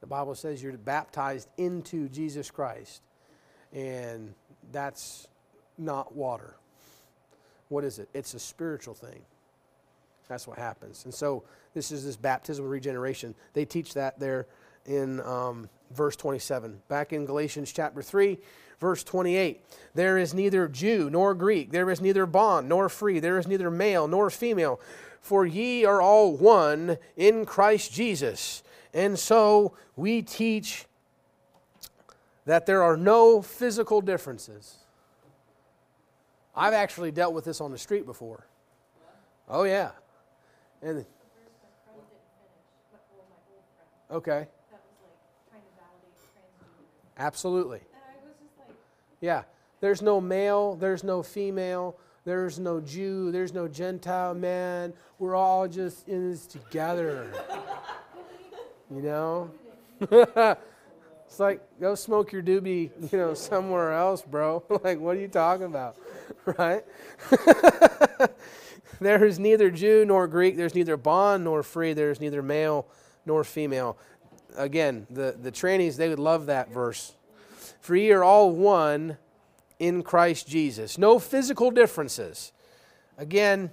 [0.00, 3.00] The Bible says you're baptized into Jesus Christ.
[3.72, 4.34] And
[4.72, 5.28] that's
[5.78, 6.56] not water.
[7.68, 8.08] What is it?
[8.12, 9.22] It's a spiritual thing.
[10.30, 11.04] That's what happens.
[11.06, 11.42] And so
[11.74, 13.34] this is this baptism of regeneration.
[13.52, 14.46] They teach that there
[14.86, 16.82] in um, verse 27.
[16.86, 18.38] Back in Galatians chapter 3,
[18.78, 19.60] verse 28.
[19.92, 23.72] There is neither Jew nor Greek, there is neither bond nor free, there is neither
[23.72, 24.80] male nor female,
[25.20, 28.62] for ye are all one in Christ Jesus.
[28.94, 30.84] And so we teach
[32.44, 34.76] that there are no physical differences.
[36.54, 38.46] I've actually dealt with this on the street before.
[39.48, 39.90] Oh, yeah.
[40.82, 41.04] And
[44.10, 44.48] okay.
[47.18, 47.80] Absolutely.
[49.20, 49.42] Yeah.
[49.80, 54.92] There's no male, there's no female, there's no Jew, there's no Gentile man.
[55.18, 57.30] We're all just in this together.
[58.90, 59.50] you know?
[60.00, 64.62] it's like, go smoke your doobie, you know, somewhere else, bro.
[64.82, 65.96] like, what are you talking about?
[66.58, 66.84] right?
[69.02, 72.86] there is neither Jew nor Greek, there's neither bond nor free, there's neither male
[73.24, 73.96] nor female.
[74.56, 77.14] Again, the, the trannies, they would love that verse.
[77.80, 79.16] For ye are all one
[79.78, 80.98] in Christ Jesus.
[80.98, 82.52] No physical differences.
[83.16, 83.70] Again,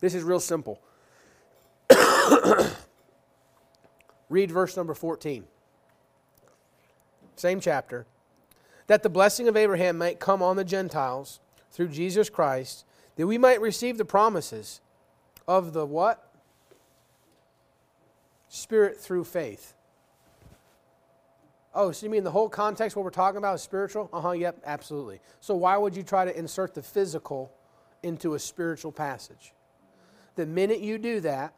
[0.00, 0.80] this is real simple.
[4.28, 5.44] Read verse number 14.
[7.36, 8.06] Same chapter.
[8.86, 12.86] That the blessing of Abraham might come on the Gentiles through Jesus Christ,
[13.16, 14.80] that we might receive the promises
[15.48, 16.22] of the what?
[18.48, 19.74] Spirit through faith.
[21.74, 24.08] Oh, so you mean the whole context what we're talking about is spiritual?
[24.12, 25.20] Uh huh, yep, absolutely.
[25.40, 27.52] So why would you try to insert the physical
[28.02, 29.52] into a spiritual passage?
[30.36, 31.54] The minute you do that,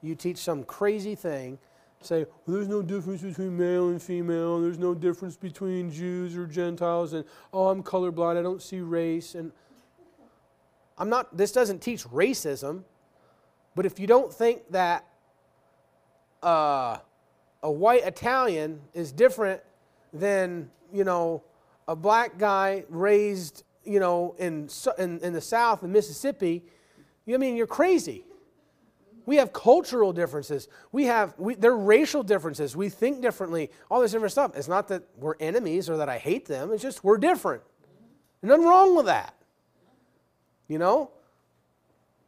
[0.00, 1.58] you teach some crazy thing
[2.04, 6.46] say, well, there's no difference between male and female, there's no difference between Jews or
[6.46, 9.34] Gentiles, and oh, I'm colorblind, I don't see race.
[9.34, 9.52] And
[10.98, 12.84] I'm not, this doesn't teach racism,
[13.74, 15.06] but if you don't think that
[16.42, 16.98] uh,
[17.62, 19.62] a white Italian is different
[20.12, 21.42] than, you know,
[21.88, 24.68] a black guy raised, you know, in,
[24.98, 26.62] in, in the South in Mississippi,
[27.26, 28.24] you I mean you're crazy.
[29.24, 30.68] We have cultural differences.
[30.90, 32.74] We have, we, there are racial differences.
[32.76, 34.56] We think differently, all this different stuff.
[34.56, 36.72] It's not that we're enemies or that I hate them.
[36.72, 37.62] It's just we're different.
[38.42, 39.34] Nothing wrong with that.
[40.72, 41.10] You know?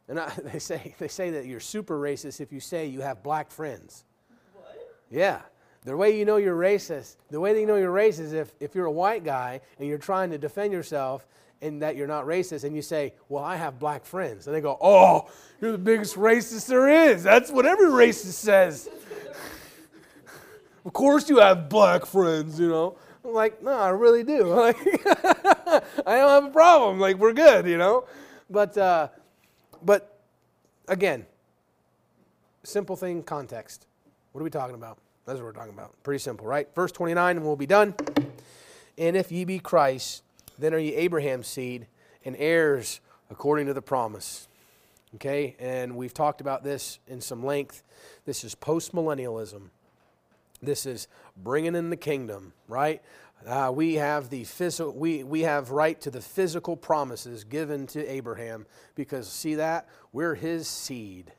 [0.07, 3.23] And I, they, say, they say that you're super racist if you say you have
[3.23, 4.03] black friends.
[4.53, 4.95] What?
[5.09, 5.41] Yeah.
[5.83, 8.53] The way you know you're racist, the way that you know you're racist is if,
[8.59, 11.27] if you're a white guy and you're trying to defend yourself
[11.61, 14.45] and that you're not racist, and you say, Well, I have black friends.
[14.45, 15.29] And they go, Oh,
[15.59, 17.23] you're the biggest racist there is.
[17.23, 18.89] That's what every racist says.
[20.85, 22.97] of course you have black friends, you know.
[23.23, 24.45] I'm like, no, I really do.
[24.55, 24.77] Like,
[26.05, 26.99] I don't have a problem.
[26.99, 28.05] Like, we're good, you know.
[28.49, 29.09] But, uh,
[29.83, 30.19] but
[30.87, 31.25] again,
[32.63, 33.85] simple thing, context.
[34.31, 34.97] What are we talking about?
[35.25, 35.91] That's what we're talking about.
[36.03, 36.67] Pretty simple, right?
[36.75, 37.95] Verse 29, and we'll be done.
[38.97, 40.23] And if ye be Christ,
[40.59, 41.87] then are ye Abraham's seed
[42.23, 44.47] and heirs according to the promise.
[45.15, 47.83] Okay, and we've talked about this in some length.
[48.25, 49.69] This is postmillennialism.
[50.61, 53.01] This is bringing in the kingdom, right?
[53.45, 58.05] Uh, we have the physical, we, we have right to the physical promises given to
[58.07, 58.65] Abraham
[58.95, 61.31] because see that we're his seed.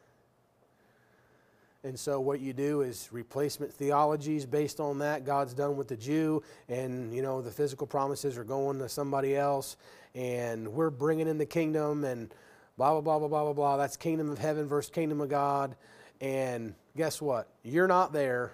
[1.86, 5.24] And so what you do is replacement theologies based on that.
[5.24, 9.36] God's done with the Jew, and you know the physical promises are going to somebody
[9.36, 9.76] else,
[10.12, 12.34] and we're bringing in the kingdom, and
[12.76, 13.76] blah blah blah blah blah blah blah.
[13.76, 15.76] That's kingdom of heaven versus kingdom of God.
[16.20, 17.46] And guess what?
[17.62, 18.50] You're not there.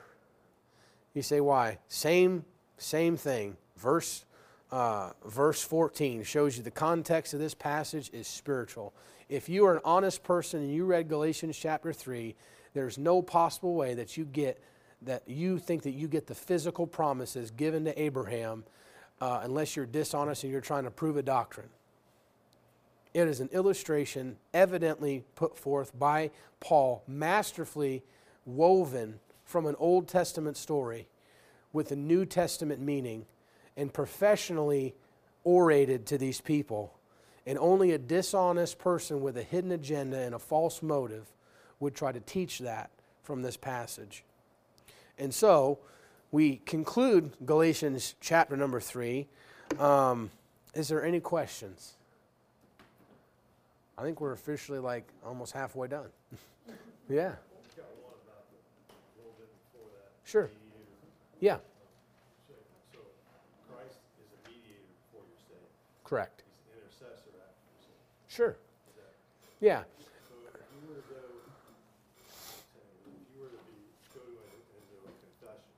[1.14, 1.78] You say why?
[1.88, 2.45] Same
[2.79, 3.57] same thing.
[3.77, 4.25] Verse
[4.73, 8.95] uh, verse 14 shows you the context of this passage is spiritual.
[9.29, 12.35] If you are an honest person and you read Galatians chapter 3,
[12.73, 14.62] there's no possible way that you get
[15.03, 18.64] that you think that you get the physical promises given to Abraham
[19.20, 21.68] uh, unless you're dishonest and you're trying to prove a doctrine.
[23.12, 28.05] It is an illustration evidently put forth by Paul, masterfully
[28.47, 31.09] woven from an Old Testament story
[31.73, 33.27] with a New Testament meaning
[33.77, 34.95] and professionally
[35.45, 36.95] orated to these people.
[37.47, 41.27] And only a dishonest person with a hidden agenda and a false motive
[41.81, 42.91] would try to teach that
[43.23, 44.25] from this passage.
[45.18, 45.79] And so
[46.31, 49.27] we conclude Galatians chapter number three.
[49.79, 50.31] Um,
[50.75, 51.95] is there any questions?
[53.99, 56.09] I think we're officially like almost halfway done.
[57.09, 57.33] yeah.
[60.25, 60.49] Sure.
[61.43, 61.59] Yeah.
[62.95, 63.03] So
[63.66, 65.59] Christ is a mediator before you're.
[66.07, 66.47] Correct.
[66.47, 67.99] He's an intercessor after you're.
[68.30, 68.55] Sure.
[68.55, 69.11] Is that,
[69.59, 69.82] Yeah.
[69.82, 71.18] so if you were to go,
[72.78, 75.74] if you were to be, go to a- into a confession,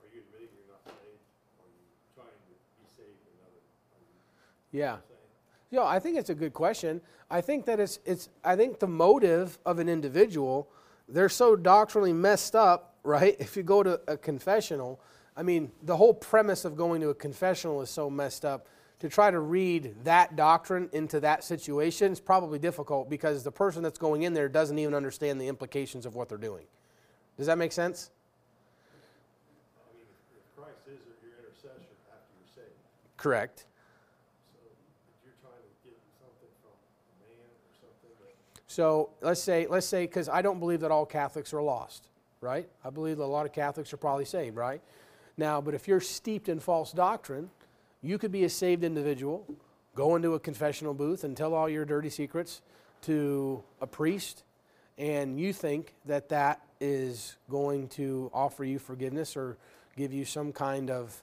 [0.00, 1.20] are you admitting you're not saved?
[1.60, 1.84] Are you
[2.16, 3.60] trying to be saved another?
[3.60, 4.16] Are you
[4.72, 5.04] Yeah.
[5.04, 5.20] saying?
[5.68, 7.02] Yeah, I think it's a good question.
[7.28, 10.68] I think that it's it's I think the motive of an individual,
[11.08, 13.36] they're so doctrinally messed up, right?
[13.38, 15.00] If you go to a confessional,
[15.36, 18.66] I mean, the whole premise of going to a confessional is so messed up.
[19.00, 23.82] To try to read that doctrine into that situation is probably difficult because the person
[23.82, 26.64] that's going in there doesn't even understand the implications of what they're doing.
[27.36, 28.10] Does that make sense?
[29.76, 32.72] I mean, if Christ is your intercessor after you're saved,
[33.18, 33.66] Correct.
[38.74, 42.08] So let's say, let's say, because I don't believe that all Catholics are lost,
[42.44, 42.68] right?
[42.84, 44.80] I believe a lot of Catholics are probably saved, right?
[45.36, 47.50] Now, but if you're steeped in false doctrine,
[48.02, 49.44] you could be a saved individual,
[49.94, 52.60] go into a confessional booth and tell all your dirty secrets
[53.02, 54.44] to a priest,
[54.98, 59.56] and you think that that is going to offer you forgiveness or
[59.96, 61.22] give you some kind of,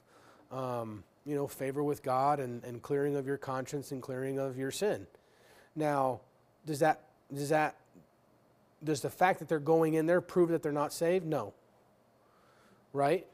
[0.50, 4.58] um, you know, favor with God and, and clearing of your conscience and clearing of
[4.58, 5.06] your sin.
[5.74, 6.20] Now,
[6.66, 7.76] does that does that
[8.84, 11.26] does the fact that they're going in there prove that they're not saved?
[11.26, 11.54] No.
[12.92, 13.26] Right?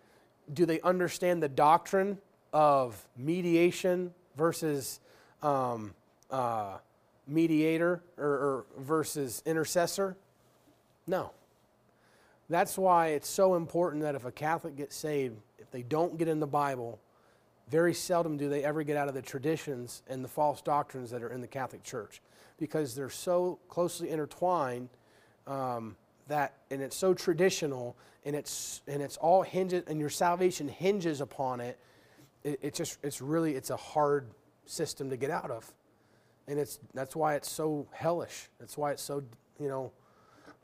[0.53, 2.18] Do they understand the doctrine
[2.53, 5.01] of mediation versus
[5.42, 5.94] um,
[6.30, 6.78] uh,
[7.26, 10.16] mediator or, or versus intercessor?
[11.07, 11.32] No.
[12.49, 16.28] That's why it's so important that if a Catholic gets saved, if they don't get
[16.28, 16.99] in the Bible,
[17.68, 21.22] very seldom do they ever get out of the traditions and the false doctrines that
[21.22, 22.22] are in the Catholic Church
[22.59, 24.88] because they're so closely intertwined
[25.49, 25.96] um,
[26.28, 31.20] that, and it's so traditional, and it's and it's all hinges, and your salvation hinges
[31.20, 31.78] upon it.
[32.44, 34.28] It, just it's really it's a hard
[34.66, 35.72] system to get out of,
[36.46, 38.49] and it's that's why it's so hellish.
[38.61, 39.22] That's why it's so
[39.59, 39.92] you know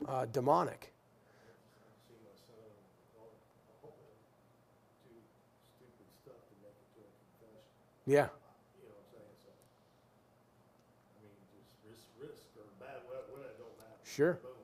[0.07, 0.91] uh, demonic.
[8.07, 8.27] Yeah,
[14.03, 14.33] sure.
[14.33, 14.54] Boom.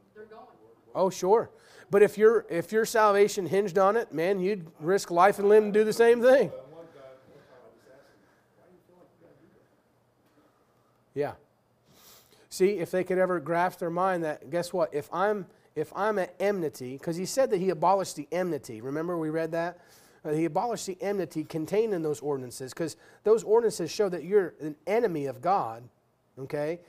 [0.93, 1.49] Oh, sure.
[1.89, 5.73] But if your if your salvation hinged on it, man, you'd risk life and limb
[5.73, 6.51] to do the same thing.
[11.13, 11.33] Yeah.
[12.49, 14.93] See, if they could ever grasp their mind that guess what?
[14.93, 18.81] If I'm if I'm at enmity, because he said that he abolished the enmity.
[18.81, 19.79] Remember we read that?
[20.23, 24.53] Uh, he abolished the enmity contained in those ordinances, because those ordinances show that you're
[24.61, 25.83] an enemy of God.
[26.37, 26.79] Okay?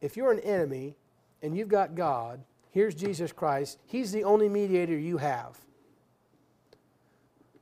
[0.00, 0.96] If you're an enemy
[1.42, 2.40] and you've got God,
[2.70, 5.58] here's Jesus Christ, He's the only mediator you have.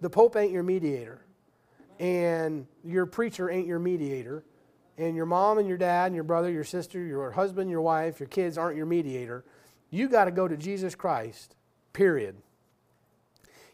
[0.01, 1.21] The Pope ain't your mediator,
[1.99, 4.45] and your preacher ain't your mediator
[4.99, 8.19] and your mom and your dad and your brother, your sister, your husband, your wife,
[8.19, 9.45] your kids aren't your mediator.
[9.91, 11.55] You got to go to Jesus Christ,
[11.93, 12.37] period.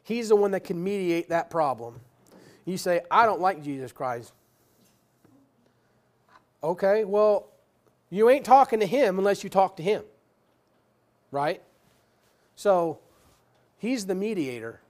[0.03, 2.01] He's the one that can mediate that problem.
[2.66, 4.32] You say, I don't like Jesus Christ.
[6.62, 7.49] Okay, well,
[8.11, 10.05] You ain't talking to him unless you talk to him.
[11.35, 11.61] Right?
[12.55, 13.01] So,
[13.76, 14.80] he's the mediator.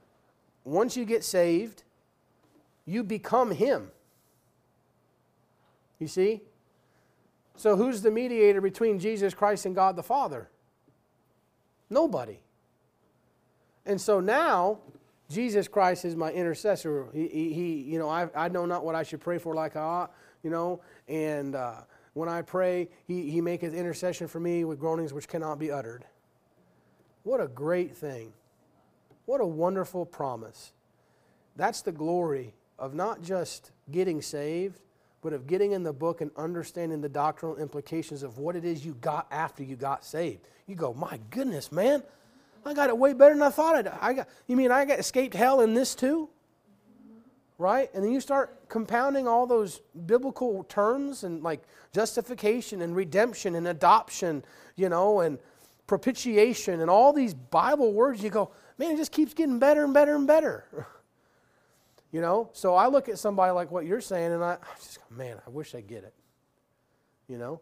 [0.63, 1.81] Once you get saved,
[2.85, 3.89] you become him.
[5.97, 6.41] You see?
[7.55, 10.47] So, who's the mediator between Jesus Christ and God the Father?
[11.89, 12.37] Nobody.
[13.87, 14.77] And so now,
[15.31, 17.07] Jesus Christ is my intercessor.
[17.11, 19.75] He, he, he you know, I, I know not what I should pray for like
[19.75, 21.81] I ought, you know, and uh,
[22.13, 26.05] when I pray, he, he maketh intercession for me with groanings which cannot be uttered.
[27.25, 28.31] What a great thing.
[29.25, 30.71] What a wonderful promise.
[31.55, 34.79] That's the glory of not just getting saved,
[35.23, 38.85] but of getting in the book and understanding the doctrinal implications of what it is
[38.85, 40.47] you got after you got saved.
[40.67, 42.03] You go, my goodness, man,
[42.63, 43.87] I got it way better than I thought I'd.
[43.87, 46.29] I got, you mean I got escaped hell in this too?
[47.57, 47.89] Right?
[47.95, 53.67] And then you start compounding all those biblical terms and like justification and redemption and
[53.67, 54.43] adoption,
[54.75, 55.39] you know, and
[55.87, 58.23] propitiation and all these Bible words.
[58.23, 60.87] You go, man, it just keeps getting better and better and better.
[62.11, 64.99] You know, so I look at somebody like what you're saying, and I, I just
[64.99, 66.13] go, man, I wish I get it.
[67.27, 67.59] You know,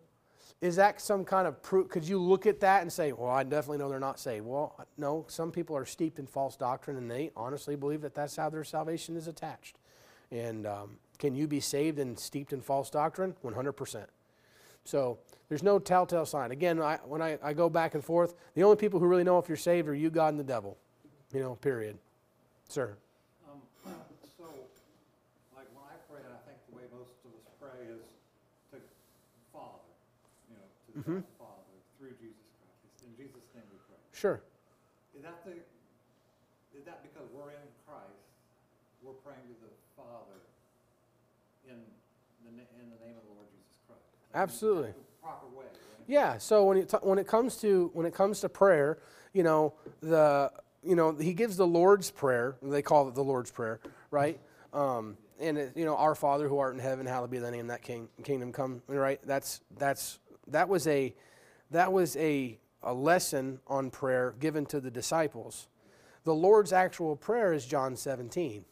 [0.62, 1.90] is that some kind of proof?
[1.90, 4.46] Could you look at that and say, well, I definitely know they're not saved?
[4.46, 8.36] Well, no, some people are steeped in false doctrine, and they honestly believe that that's
[8.36, 9.80] how their salvation is attached.
[10.30, 13.36] And um, can you be saved and steeped in false doctrine?
[13.44, 14.06] 100%.
[14.86, 15.18] So
[15.50, 16.52] there's no telltale sign.
[16.52, 19.38] Again, I, when I, I go back and forth, the only people who really know
[19.40, 20.78] if you're saved are you, God, and the devil.
[21.34, 21.98] You know, period.
[22.70, 22.94] Sir.
[23.50, 23.58] Um,
[24.38, 24.46] so,
[25.56, 28.06] like when I pray, I think the way most of us pray is
[28.72, 28.78] to
[29.54, 29.82] Father,
[30.50, 31.16] you know, to Mhm.
[31.22, 33.02] God the Father through Jesus Christ.
[33.08, 33.98] In Jesus' name we pray.
[34.14, 34.40] Sure.
[35.18, 35.58] Is that the?
[36.78, 38.26] Is that because we're in Christ,
[39.02, 40.38] we're praying to the Father
[41.66, 41.82] in
[42.46, 44.06] the na- in the name of the Lord Jesus Christ?
[44.06, 44.94] I mean, Absolutely.
[45.22, 45.64] proper way.
[45.66, 46.04] Right?
[46.08, 46.38] Yeah.
[46.38, 49.00] So when it t- when it comes to when it comes to prayer,
[49.34, 50.52] you know the
[50.84, 52.56] you know he gives the Lord's prayer.
[52.62, 53.80] They call it the Lord's prayer,
[54.12, 54.40] right?
[54.74, 57.68] Um, and it, you know, our Father who art in heaven, hallowed be thy name.
[57.68, 58.82] That king, kingdom come.
[58.88, 59.20] Right.
[59.26, 61.14] That's that's that was a
[61.72, 65.68] that was a a lesson on prayer given to the disciples.
[66.26, 68.64] The Lord's actual prayer is John 17,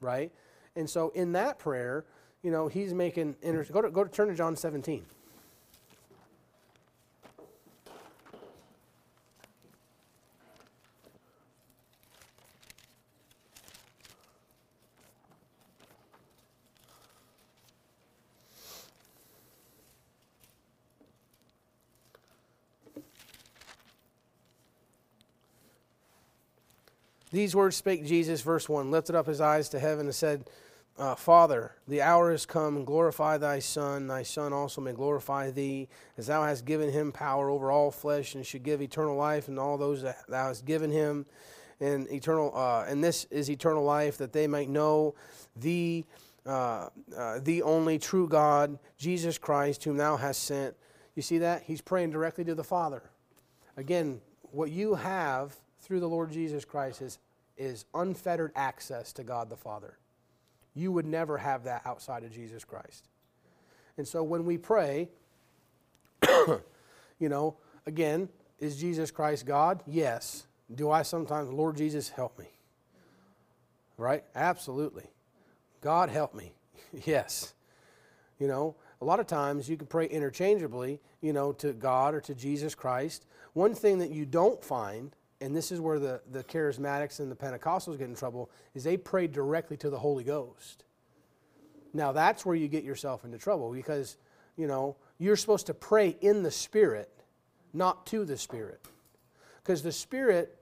[0.00, 0.32] right?
[0.76, 2.04] And so in that prayer,
[2.44, 5.02] you know, he's making inter- go to go to turn to John 17.
[27.32, 30.44] These words spake Jesus, verse 1, lifted up his eyes to heaven and said,
[30.96, 34.06] uh, Father, the hour is come, glorify thy Son.
[34.06, 38.34] Thy Son also may glorify thee, as thou hast given him power over all flesh,
[38.34, 41.26] and should give eternal life and all those that thou hast given him.
[41.80, 45.16] And eternal, uh, and this is eternal life, that they might know
[45.56, 46.04] thee,
[46.46, 50.76] uh, uh, the only true God, Jesus Christ, whom thou hast sent.
[51.16, 51.62] You see that?
[51.64, 53.02] He's praying directly to the Father.
[53.76, 57.18] Again, what you have through the Lord Jesus Christ is,
[57.56, 59.98] is unfettered access to God the Father.
[60.74, 63.08] You would never have that outside of Jesus Christ.
[63.96, 65.08] And so when we pray,
[67.18, 67.56] you know,
[67.86, 69.82] again, is Jesus Christ God?
[69.86, 70.46] Yes.
[70.74, 72.48] Do I sometimes, Lord Jesus, help me?
[73.96, 74.24] Right?
[74.34, 75.10] Absolutely.
[75.80, 76.54] God, help me.
[77.04, 77.54] yes.
[78.38, 82.20] You know, a lot of times you can pray interchangeably, you know, to God or
[82.22, 83.26] to Jesus Christ.
[83.52, 87.36] One thing that you don't find, and this is where the, the charismatics and the
[87.36, 90.84] Pentecostals get in trouble, is they pray directly to the Holy Ghost.
[91.92, 94.16] Now that's where you get yourself into trouble because,
[94.56, 97.10] you know, you're supposed to pray in the Spirit,
[97.72, 98.80] not to the Spirit.
[99.62, 100.56] Because the Spirit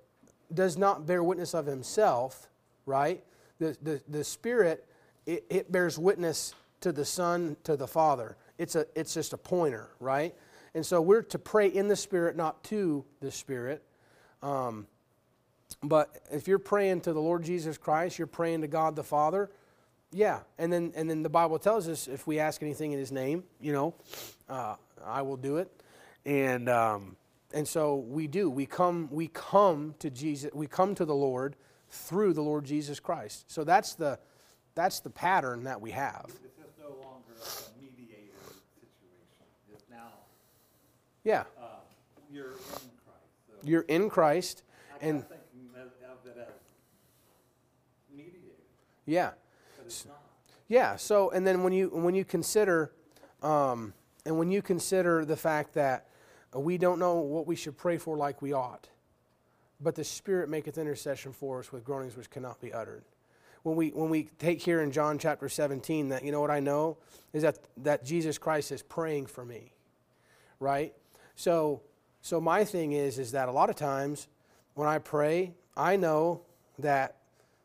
[0.53, 2.49] does not bear witness of himself,
[2.85, 3.23] right?
[3.59, 4.87] The, the, the Spirit,
[5.27, 8.37] it, it bears witness to the Son, to the Father.
[8.59, 10.35] It's, a, it's just a pointer, right?
[10.75, 13.83] And so we're to pray in the Spirit, not to the Spirit.
[14.43, 14.87] Um,
[15.83, 19.51] but if you're praying to the Lord Jesus Christ, you're praying to God the Father.
[20.11, 23.11] Yeah, and then and then the Bible tells us if we ask anything in His
[23.11, 23.95] name, you know,
[24.49, 25.71] uh, I will do it,
[26.27, 27.17] and um,
[27.55, 28.51] and so we do.
[28.51, 30.51] We come we come to Jesus.
[30.53, 31.57] We come to the Lord
[31.89, 33.51] through the Lord Jesus Christ.
[33.51, 34.19] So that's the
[34.75, 36.27] that's the pattern that we have.
[36.27, 38.39] It's just no longer a mediator
[38.75, 39.47] situation.
[39.73, 40.13] It's now
[41.25, 41.81] Yeah, uh,
[42.31, 42.92] you're in
[43.65, 44.63] you're in Christ,
[45.01, 46.55] I and kept of of it as
[48.11, 48.39] mediator,
[49.07, 49.31] yeah.
[49.77, 50.21] but it's not.
[50.69, 50.97] Yeah.
[50.97, 52.93] So, and then when you when you consider,
[53.43, 53.95] um,
[54.25, 56.07] and when you consider the fact that
[56.55, 58.89] we don't know what we should pray for like we ought,
[59.81, 63.05] but the Spirit maketh intercession for us with groanings which cannot be uttered.
[63.63, 66.61] When we, when we take here in John chapter 17, that you know what I
[66.61, 66.99] know
[67.33, 69.73] is that, that Jesus Christ is praying for me,
[70.59, 70.93] right?
[71.37, 71.81] So,
[72.23, 74.29] so my thing is, is that a lot of times
[74.75, 76.43] when I pray, I know
[76.79, 77.17] that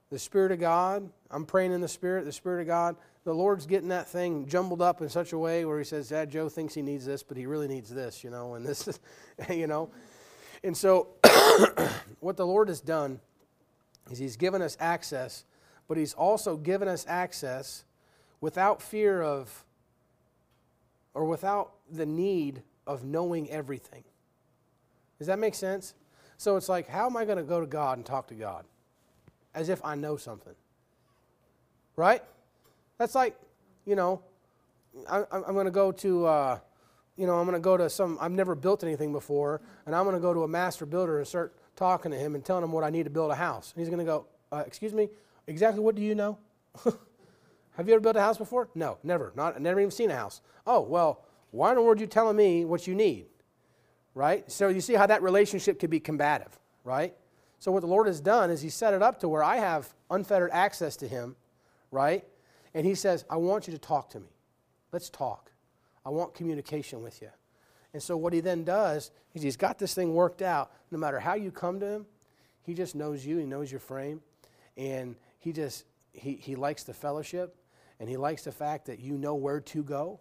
[0.09, 3.67] the Spirit of God, I'm praying in the Spirit, the Spirit of God, the Lord's
[3.67, 6.73] getting that thing jumbled up in such a way where He says, Dad, Joe thinks
[6.73, 8.99] he needs this, but he really needs this, you know, and this is,
[9.49, 9.89] you know.
[10.63, 11.09] And so,
[12.19, 13.19] what the Lord has done
[14.09, 15.43] is He's given us access,
[15.87, 17.83] but He's also given us access
[18.41, 19.65] without fear of,
[21.13, 24.03] or without the need of knowing everything.
[25.17, 25.93] Does that make sense?
[26.37, 28.65] So it's like, how am I going to go to God and talk to God?
[29.55, 30.53] As if I know something.
[31.95, 32.21] Right?
[32.99, 33.35] That's like,
[33.85, 34.21] you know,
[35.09, 36.59] I, I'm going to go to, uh,
[37.15, 40.03] you know, I'm going to go to some, I've never built anything before, and I'm
[40.03, 42.71] going to go to a master builder and start talking to him and telling him
[42.71, 43.73] what I need to build a house.
[43.75, 45.09] And he's going to go, uh, Excuse me,
[45.47, 46.37] exactly what do you know?
[47.77, 48.69] Have you ever built a house before?
[48.73, 49.31] No, never.
[49.35, 50.41] Not, never even seen a house.
[50.65, 53.27] Oh, well, why in the world are you telling me what you need?
[54.17, 54.51] Right?
[54.51, 57.13] So you see how that relationship could be combative, right?
[57.59, 59.93] So what the Lord has done is He set it up to where I have
[60.09, 61.35] unfettered access to Him,
[61.91, 62.25] right?
[62.73, 64.31] And He says, I want you to talk to me.
[64.91, 65.51] Let's talk.
[66.03, 67.29] I want communication with you.
[67.93, 70.71] And so what He then does is He's got this thing worked out.
[70.89, 72.05] No matter how you come to Him,
[72.63, 74.21] He just knows you, He knows your frame,
[74.75, 77.55] and He just, He, he likes the fellowship,
[77.99, 80.19] and He likes the fact that you know where to go.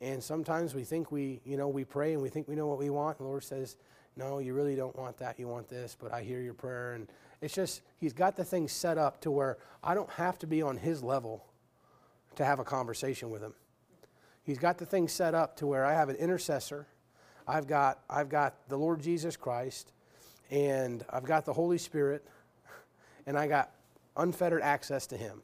[0.00, 2.78] And sometimes we think we, you know, we pray and we think we know what
[2.78, 3.18] we want.
[3.18, 3.76] And the Lord says,
[4.16, 5.38] no, you really don't want that.
[5.38, 6.94] You want this, but I hear your prayer.
[6.94, 7.08] And
[7.40, 10.62] it's just, He's got the thing set up to where I don't have to be
[10.62, 11.44] on His level
[12.36, 13.54] to have a conversation with Him.
[14.44, 16.86] He's got the thing set up to where I have an intercessor.
[17.48, 19.92] I've got, I've got the Lord Jesus Christ,
[20.50, 22.24] and I've got the Holy Spirit,
[23.26, 23.70] and I got
[24.16, 25.42] unfettered access to Him.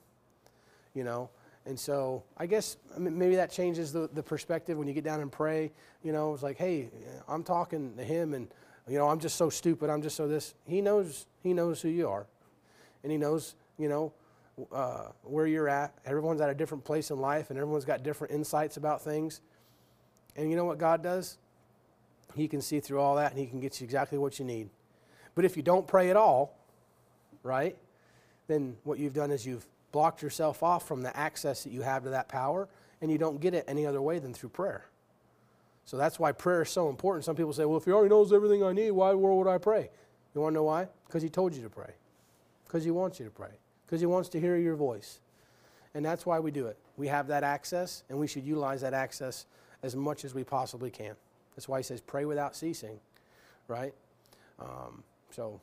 [0.95, 1.31] You know,
[1.67, 5.31] and so I guess maybe that changes the, the perspective when you get down and
[5.31, 5.71] pray.
[6.03, 6.91] You know, it's like, hey,
[7.29, 8.49] I'm talking to him, and
[8.89, 9.91] you know, I'm just so stupid.
[9.91, 10.55] I'm just so this.
[10.67, 11.27] He knows.
[11.43, 12.27] He knows who you are,
[13.03, 13.55] and he knows.
[13.79, 14.13] You know,
[14.73, 15.95] uh, where you're at.
[16.05, 19.41] Everyone's at a different place in life, and everyone's got different insights about things.
[20.37, 21.39] And you know what God does?
[22.35, 24.69] He can see through all that, and He can get you exactly what you need.
[25.35, 26.59] But if you don't pray at all,
[27.43, 27.77] right,
[28.47, 32.05] then what you've done is you've blocked yourself off from the access that you have
[32.05, 32.68] to that power,
[33.01, 34.86] and you don't get it any other way than through prayer.
[35.84, 37.24] So that's why prayer is so important.
[37.24, 39.91] Some people say, well, if he already knows everything I need, why would I pray?
[40.34, 40.86] You want to know why?
[41.07, 41.93] Because he told you to pray.
[42.64, 43.51] Because he wants you to pray.
[43.86, 45.18] Because he wants to hear your voice.
[45.95, 46.78] And that's why we do it.
[46.97, 49.47] We have that access, and we should utilize that access
[49.82, 51.16] as much as we possibly can.
[51.57, 53.01] That's why he says, pray without ceasing,
[53.66, 53.93] right?
[54.61, 55.61] Um, so,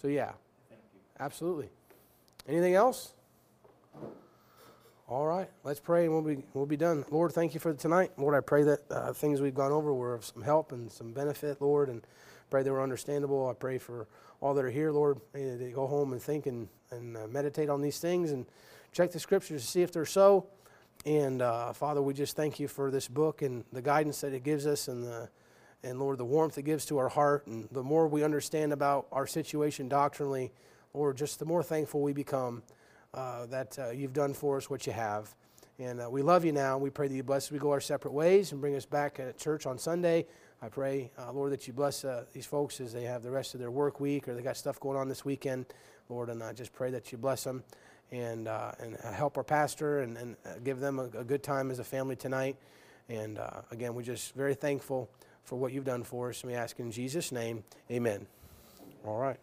[0.00, 0.32] so yeah,
[0.68, 1.00] Thank you.
[1.18, 1.70] absolutely.
[2.48, 3.14] Anything else?
[5.06, 7.04] All right, let's pray and we'll be, we'll be done.
[7.10, 8.12] Lord, thank you for tonight.
[8.16, 11.12] Lord, I pray that uh, things we've gone over were of some help and some
[11.12, 12.06] benefit, Lord, and
[12.48, 13.48] pray they were understandable.
[13.48, 14.08] I pray for
[14.40, 17.68] all that are here, Lord, may they go home and think and, and uh, meditate
[17.68, 18.46] on these things and
[18.92, 20.46] check the scriptures to see if they're so.
[21.04, 24.42] And uh, Father, we just thank you for this book and the guidance that it
[24.42, 25.28] gives us and the,
[25.82, 27.46] and Lord, the warmth it gives to our heart.
[27.46, 30.50] And the more we understand about our situation doctrinally,
[30.94, 32.62] Lord, just the more thankful we become
[33.14, 35.34] uh, that uh, you've done for us what you have.
[35.78, 36.78] And uh, we love you now.
[36.78, 37.52] We pray that you bless us.
[37.52, 40.26] We go our separate ways and bring us back at church on Sunday.
[40.62, 43.54] I pray, uh, Lord, that you bless uh, these folks as they have the rest
[43.54, 45.66] of their work week or they got stuff going on this weekend,
[46.08, 46.28] Lord.
[46.28, 47.64] And I just pray that you bless them
[48.12, 51.78] and, uh, and help our pastor and, and give them a, a good time as
[51.78, 52.56] a family tonight.
[53.08, 53.38] And
[53.70, 55.10] again, we're just very thankful
[55.42, 56.42] for what you've done for us.
[56.42, 58.26] And we ask in Jesus' name, amen.
[59.04, 59.38] All right.